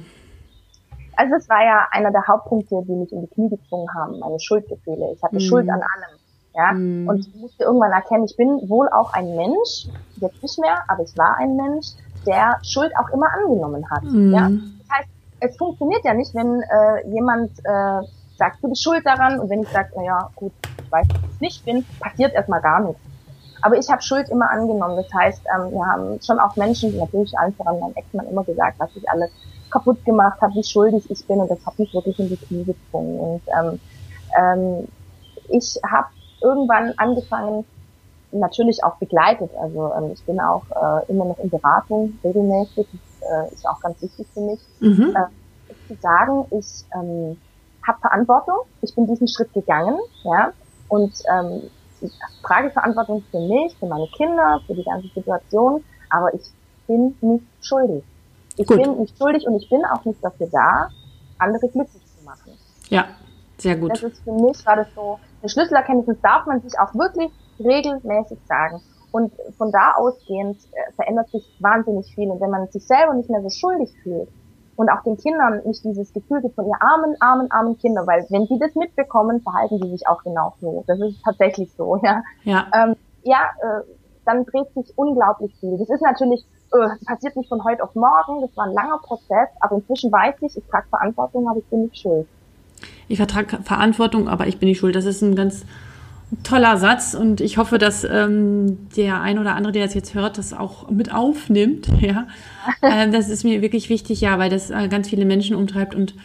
[1.16, 4.40] Also es war ja einer der Hauptpunkte, die mich in die Knie gezwungen haben, meine
[4.40, 5.14] Schuldgefühle.
[5.16, 5.42] Ich hatte mm.
[5.42, 6.20] Schuld an allem.
[6.56, 7.08] Ja, mm.
[7.08, 11.04] und ich musste irgendwann erkennen, ich bin wohl auch ein Mensch, jetzt nicht mehr, aber
[11.04, 11.88] ich war ein Mensch,
[12.26, 14.04] der Schuld auch immer angenommen hat.
[14.04, 14.34] Mm.
[14.34, 15.10] Ja, das heißt,
[15.42, 18.08] es funktioniert ja nicht, wenn äh, jemand äh,
[18.38, 20.52] sagt, du bist schuld daran und wenn ich sage, naja, gut,
[20.84, 23.02] ich weiß, dass ich es nicht bin, passiert erstmal gar nichts.
[23.62, 24.98] Aber ich habe Schuld immer angenommen.
[24.98, 28.78] Das heißt, ähm, wir haben schon auch Menschen, natürlich allen voran mein Ex-Mann immer gesagt,
[28.78, 29.32] was ich alles
[29.70, 32.64] kaputt gemacht habe, wie schuldig ich bin und das hat mich wirklich in die Knie
[32.64, 33.20] gezwungen.
[33.20, 33.80] Und ähm,
[34.38, 34.88] ähm,
[35.50, 36.08] ich habe
[36.42, 37.66] irgendwann angefangen,
[38.34, 39.52] natürlich auch begleitet.
[39.60, 42.88] Also ähm, ich bin auch äh, immer noch in Beratung regelmäßig.
[43.22, 44.60] Das äh, ist auch ganz wichtig für mich.
[44.80, 45.16] Mhm.
[45.16, 47.38] Äh, zu sagen, ich ähm,
[47.86, 48.60] habe Verantwortung.
[48.82, 50.52] Ich bin diesen Schritt gegangen, ja,
[50.88, 51.64] und ähm,
[52.02, 52.12] ich
[52.44, 55.84] trage Verantwortung für mich, für meine Kinder, für die ganze Situation.
[56.10, 56.44] Aber ich
[56.88, 58.04] bin nicht schuldig.
[58.58, 58.82] Ich gut.
[58.82, 60.90] bin nicht schuldig und ich bin auch nicht dafür da,
[61.40, 62.52] andere glücklich zu machen.
[62.90, 63.08] Ja,
[63.58, 63.92] sehr gut.
[63.92, 66.06] Das ist für mich das so eine Schlüsselerkenntnis.
[66.06, 68.82] Das darf man sich auch wirklich regelmäßig sagen.
[69.12, 72.30] Und von da ausgehend äh, verändert sich wahnsinnig viel.
[72.30, 74.28] Und wenn man sich selber nicht mehr so schuldig fühlt
[74.76, 78.26] und auch den Kindern nicht dieses Gefühl gibt von ihr armen, armen, armen Kinder, weil
[78.30, 80.84] wenn sie das mitbekommen, verhalten sie sich auch genau so.
[80.88, 82.24] Das ist tatsächlich so, ja.
[82.44, 83.84] Ja, ähm, ja äh,
[84.26, 85.78] dann dreht sich unglaublich viel.
[85.78, 86.42] Das ist natürlich,
[86.72, 90.12] äh, das passiert nicht von heute auf morgen, das war ein langer Prozess, aber inzwischen
[90.12, 92.28] weiß ich, ich trage Verantwortung, aber ich bin nicht schuld.
[93.08, 94.96] Ich vertrage Verantwortung, aber ich bin nicht schuld.
[94.96, 95.66] Das ist ein ganz
[96.44, 100.38] toller Satz und ich hoffe, dass ähm, der ein oder andere, der das jetzt hört,
[100.38, 101.88] das auch mit aufnimmt.
[102.02, 102.28] Ja,
[102.82, 106.16] äh, das ist mir wirklich wichtig, ja, weil das äh, ganz viele Menschen umtreibt und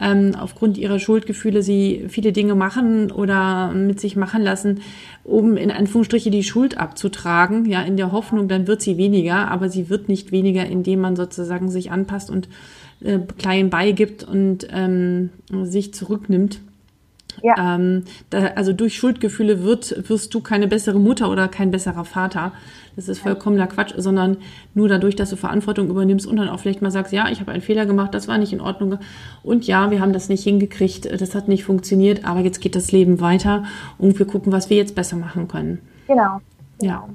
[0.00, 4.80] ähm, aufgrund ihrer Schuldgefühle sie viele Dinge machen oder mit sich machen lassen,
[5.24, 9.68] um in Anführungsstriche die Schuld abzutragen, ja, in der Hoffnung, dann wird sie weniger, aber
[9.68, 12.48] sie wird nicht weniger, indem man sozusagen sich anpasst und
[13.00, 15.30] äh, klein beigibt und ähm,
[15.64, 16.60] sich zurücknimmt.
[17.42, 17.76] Ja.
[17.76, 22.52] Ähm, da, also durch Schuldgefühle wird, wirst du keine bessere Mutter oder kein besserer Vater.
[22.96, 24.38] Das ist vollkommener Quatsch, sondern
[24.74, 27.52] nur dadurch, dass du Verantwortung übernimmst und dann auch vielleicht mal sagst, ja, ich habe
[27.52, 28.98] einen Fehler gemacht, das war nicht in Ordnung.
[29.42, 32.92] Und ja, wir haben das nicht hingekriegt, das hat nicht funktioniert, aber jetzt geht das
[32.92, 33.64] Leben weiter
[33.98, 35.80] und wir gucken, was wir jetzt besser machen können.
[36.06, 36.40] Genau.
[36.80, 37.06] Ja.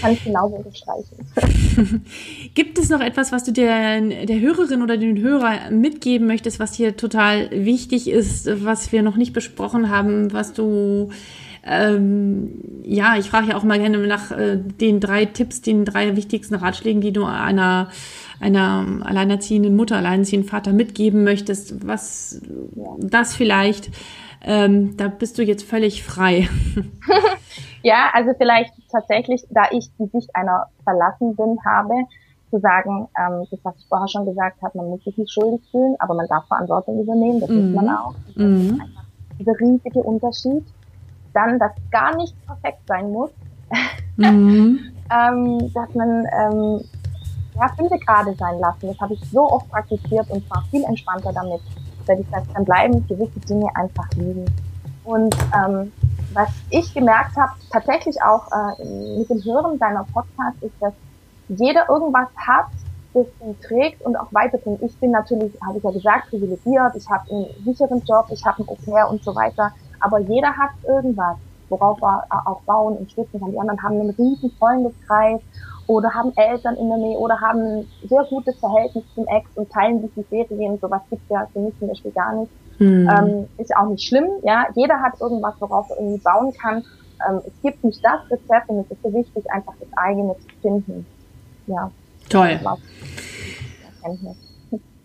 [0.00, 2.04] Kann ich genauso unterstreichen.
[2.54, 6.74] Gibt es noch etwas, was du der, der Hörerin oder den Hörer mitgeben möchtest, was
[6.74, 11.10] hier total wichtig ist, was wir noch nicht besprochen haben, was du
[11.70, 12.52] ähm,
[12.84, 16.54] ja, ich frage ja auch mal gerne nach äh, den drei Tipps, den drei wichtigsten
[16.54, 17.90] Ratschlägen, die du einer
[18.40, 22.40] einer alleinerziehenden Mutter, alleinerziehenden Vater mitgeben möchtest, was
[22.98, 23.90] das vielleicht,
[24.44, 26.48] ähm, da bist du jetzt völlig frei.
[27.82, 31.94] ja, also vielleicht tatsächlich, da ich die Sicht einer Verlassenen habe,
[32.50, 35.60] zu sagen, ähm, das, was ich vorher schon gesagt habe, man muss sich nicht schuldig
[35.70, 37.72] fühlen, aber man darf Verantwortung übernehmen, das mhm.
[37.72, 38.14] muss man auch.
[38.26, 38.56] Das mhm.
[38.56, 39.04] ist einfach
[39.38, 40.64] dieser riesige Unterschied
[41.34, 43.30] dann, dass gar nichts perfekt sein muss,
[44.16, 44.80] mhm.
[45.10, 46.80] ähm, dass man ähm,
[47.54, 48.86] ja, Finde gerade sein lassen.
[48.86, 51.60] Das habe ich so oft praktiziert und war viel entspannter damit,
[52.06, 54.44] weil ich sage, dann bleiben gewisse Dinge einfach liegen.
[55.04, 55.92] Und ähm,
[56.34, 58.84] was ich gemerkt habe, tatsächlich auch äh,
[59.18, 60.92] mit dem Hören deiner Podcast, ist, dass
[61.48, 62.66] jeder irgendwas hat,
[63.14, 64.82] das ihn trägt und auch weiterbringt.
[64.82, 68.62] Ich bin natürlich, habe ich ja gesagt, privilegiert, ich habe einen sicheren Job, ich habe
[68.62, 69.72] ein Au-pair und so weiter.
[70.00, 71.36] Aber jeder hat irgendwas,
[71.68, 73.50] worauf er auch bauen und stützen kann.
[73.50, 75.40] Die anderen haben einen riesen Freundeskreis
[75.88, 79.70] oder haben Eltern in der Nähe oder haben ein sehr gutes Verhältnis zum Ex und
[79.72, 80.78] teilen sich die Serien.
[80.78, 82.52] Sowas gibt's ja für mich zum Beispiel gar nicht.
[82.76, 83.08] Hm.
[83.10, 84.28] Ähm, ist ja auch nicht schlimm.
[84.42, 86.84] Ja, jeder hat irgendwas, worauf er irgendwie bauen kann.
[87.28, 90.48] Ähm, es gibt nicht das Rezept und es ist so wichtig, einfach das eigene zu
[90.60, 91.06] finden.
[91.66, 91.90] Ja.
[92.28, 92.60] Toll.
[94.02, 94.47] Erkenntnis.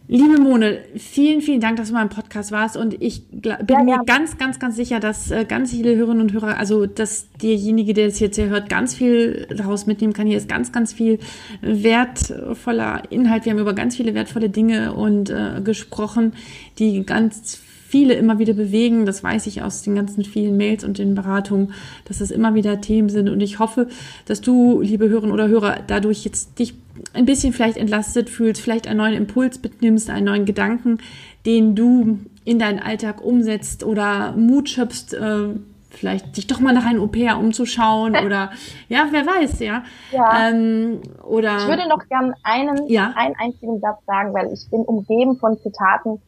[0.10, 3.84] Liebe Mone, vielen, vielen Dank, dass du mal im Podcast warst und ich bin ja,
[3.84, 4.04] mir ja.
[4.06, 8.08] ganz, ganz, ganz sicher, dass äh, ganz viele Hörerinnen und Hörer, also dass derjenige, der
[8.08, 10.28] das jetzt hier hört, ganz viel daraus mitnehmen kann.
[10.28, 11.20] Hier ist ganz, ganz viel
[11.62, 13.46] wertvoller Inhalt.
[13.46, 16.34] Wir haben über ganz viele wertvolle Dinge und äh, gesprochen,
[16.80, 17.62] die ganz
[17.94, 19.06] viele immer wieder bewegen.
[19.06, 21.74] Das weiß ich aus den ganzen vielen Mails und den Beratungen,
[22.06, 23.30] dass das immer wieder Themen sind.
[23.30, 23.88] Und ich hoffe,
[24.26, 26.74] dass du, liebe Hörerinnen oder Hörer, dadurch jetzt dich
[27.14, 30.98] ein bisschen vielleicht entlastet fühlst, vielleicht einen neuen Impuls mitnimmst, einen neuen Gedanken,
[31.46, 35.50] den du in deinen Alltag umsetzt oder Mut schöpfst, äh,
[35.92, 38.50] vielleicht dich doch mal nach einem Au-pair umzuschauen oder
[38.90, 39.84] ja, wer weiß, ja.
[40.12, 40.50] ja.
[40.50, 43.14] Ähm, oder ich würde noch gern einen, ja?
[43.16, 46.20] einen einzigen Satz sagen, weil ich bin umgeben von Zitaten,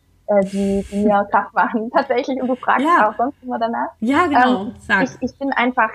[0.43, 3.09] die, die mir krass waren tatsächlich und du fragst ja.
[3.09, 3.89] auch sonst immer danach.
[3.99, 4.63] Ja, genau.
[4.63, 5.03] Ähm, Sag.
[5.03, 5.89] Ich, ich bin einfach,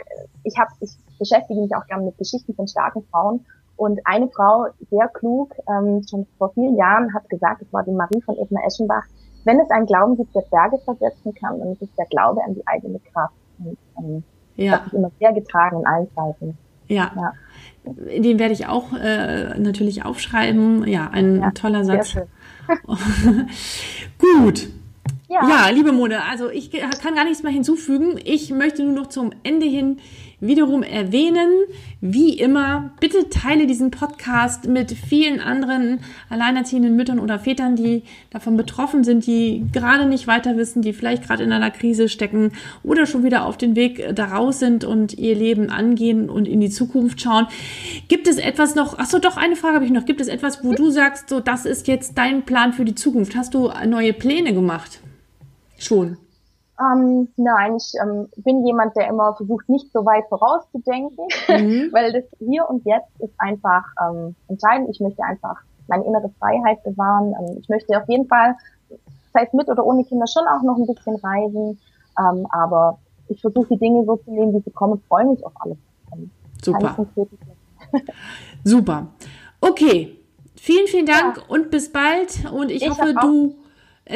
[0.45, 3.45] ich habe, ich beschäftige mich auch gern mit Geschichten von starken Frauen
[3.77, 7.93] und eine Frau, sehr klug, ähm, schon vor vielen Jahren, hat gesagt, es war die
[7.93, 9.05] Marie von Edna Eschenbach,
[9.45, 12.55] wenn es einen Glauben gibt, der Berge versetzen kann, dann ist es der Glaube an
[12.55, 13.35] die eigene Kraft.
[13.59, 14.23] Und, ähm,
[14.57, 14.73] ja.
[14.73, 16.59] Das hat mich immer sehr getragen in allen Zeiten.
[16.89, 17.11] Ja.
[17.17, 17.33] ja.
[17.85, 20.87] Den werde ich auch äh, natürlich aufschreiben.
[20.87, 22.19] Ja, ein ja, toller Satz.
[24.19, 24.69] Gut.
[25.29, 25.49] Ja.
[25.49, 28.19] ja, liebe Mone, also ich kann gar nichts mehr hinzufügen.
[28.25, 29.99] Ich möchte nur noch zum Ende hin
[30.41, 31.51] wiederum erwähnen,
[32.01, 38.57] wie immer, bitte teile diesen Podcast mit vielen anderen alleinerziehenden Müttern oder Vätern, die davon
[38.57, 43.07] betroffen sind, die gerade nicht weiter wissen, die vielleicht gerade in einer Krise stecken oder
[43.07, 47.21] schon wieder auf den Weg daraus sind und ihr Leben angehen und in die Zukunft
[47.21, 47.47] schauen.
[48.09, 50.07] Gibt es etwas noch, ach so, doch, eine Frage habe ich noch.
[50.07, 53.37] Gibt es etwas, wo du sagst, so, das ist jetzt dein Plan für die Zukunft?
[53.37, 55.01] Hast du neue Pläne gemacht?
[55.79, 56.17] Schon.
[56.81, 61.89] Ähm, nein, ich ähm, bin jemand, der immer versucht, nicht so weit vorauszudenken, mhm.
[61.93, 64.89] weil das hier und jetzt ist einfach ähm, entscheidend.
[64.91, 65.57] Ich möchte einfach
[65.89, 67.35] meine innere Freiheit bewahren.
[67.39, 68.57] Ähm, ich möchte auf jeden Fall,
[69.35, 71.79] sei es mit oder ohne Kinder, schon auch noch ein bisschen reisen.
[72.19, 75.53] Ähm, aber ich versuche die Dinge so zu nehmen, wie sie kommen, freue mich auf
[75.61, 75.79] alles.
[76.63, 77.07] Super.
[78.65, 79.07] Super.
[79.61, 80.17] Okay.
[80.57, 81.43] Vielen, vielen Dank ja.
[81.49, 82.51] und bis bald.
[82.53, 83.55] Und ich, ich hoffe, du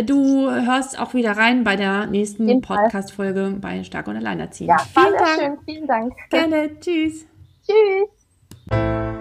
[0.06, 4.70] Du hörst auch wieder rein bei der nächsten Podcast-Folge bei Stark und Alleinerziehend.
[4.70, 5.40] Ja, vielen Dank.
[5.40, 5.58] Schön.
[5.64, 6.14] Vielen Dank.
[6.30, 6.80] Gerne.
[6.80, 7.26] Tschüss.
[7.66, 9.13] Tschüss.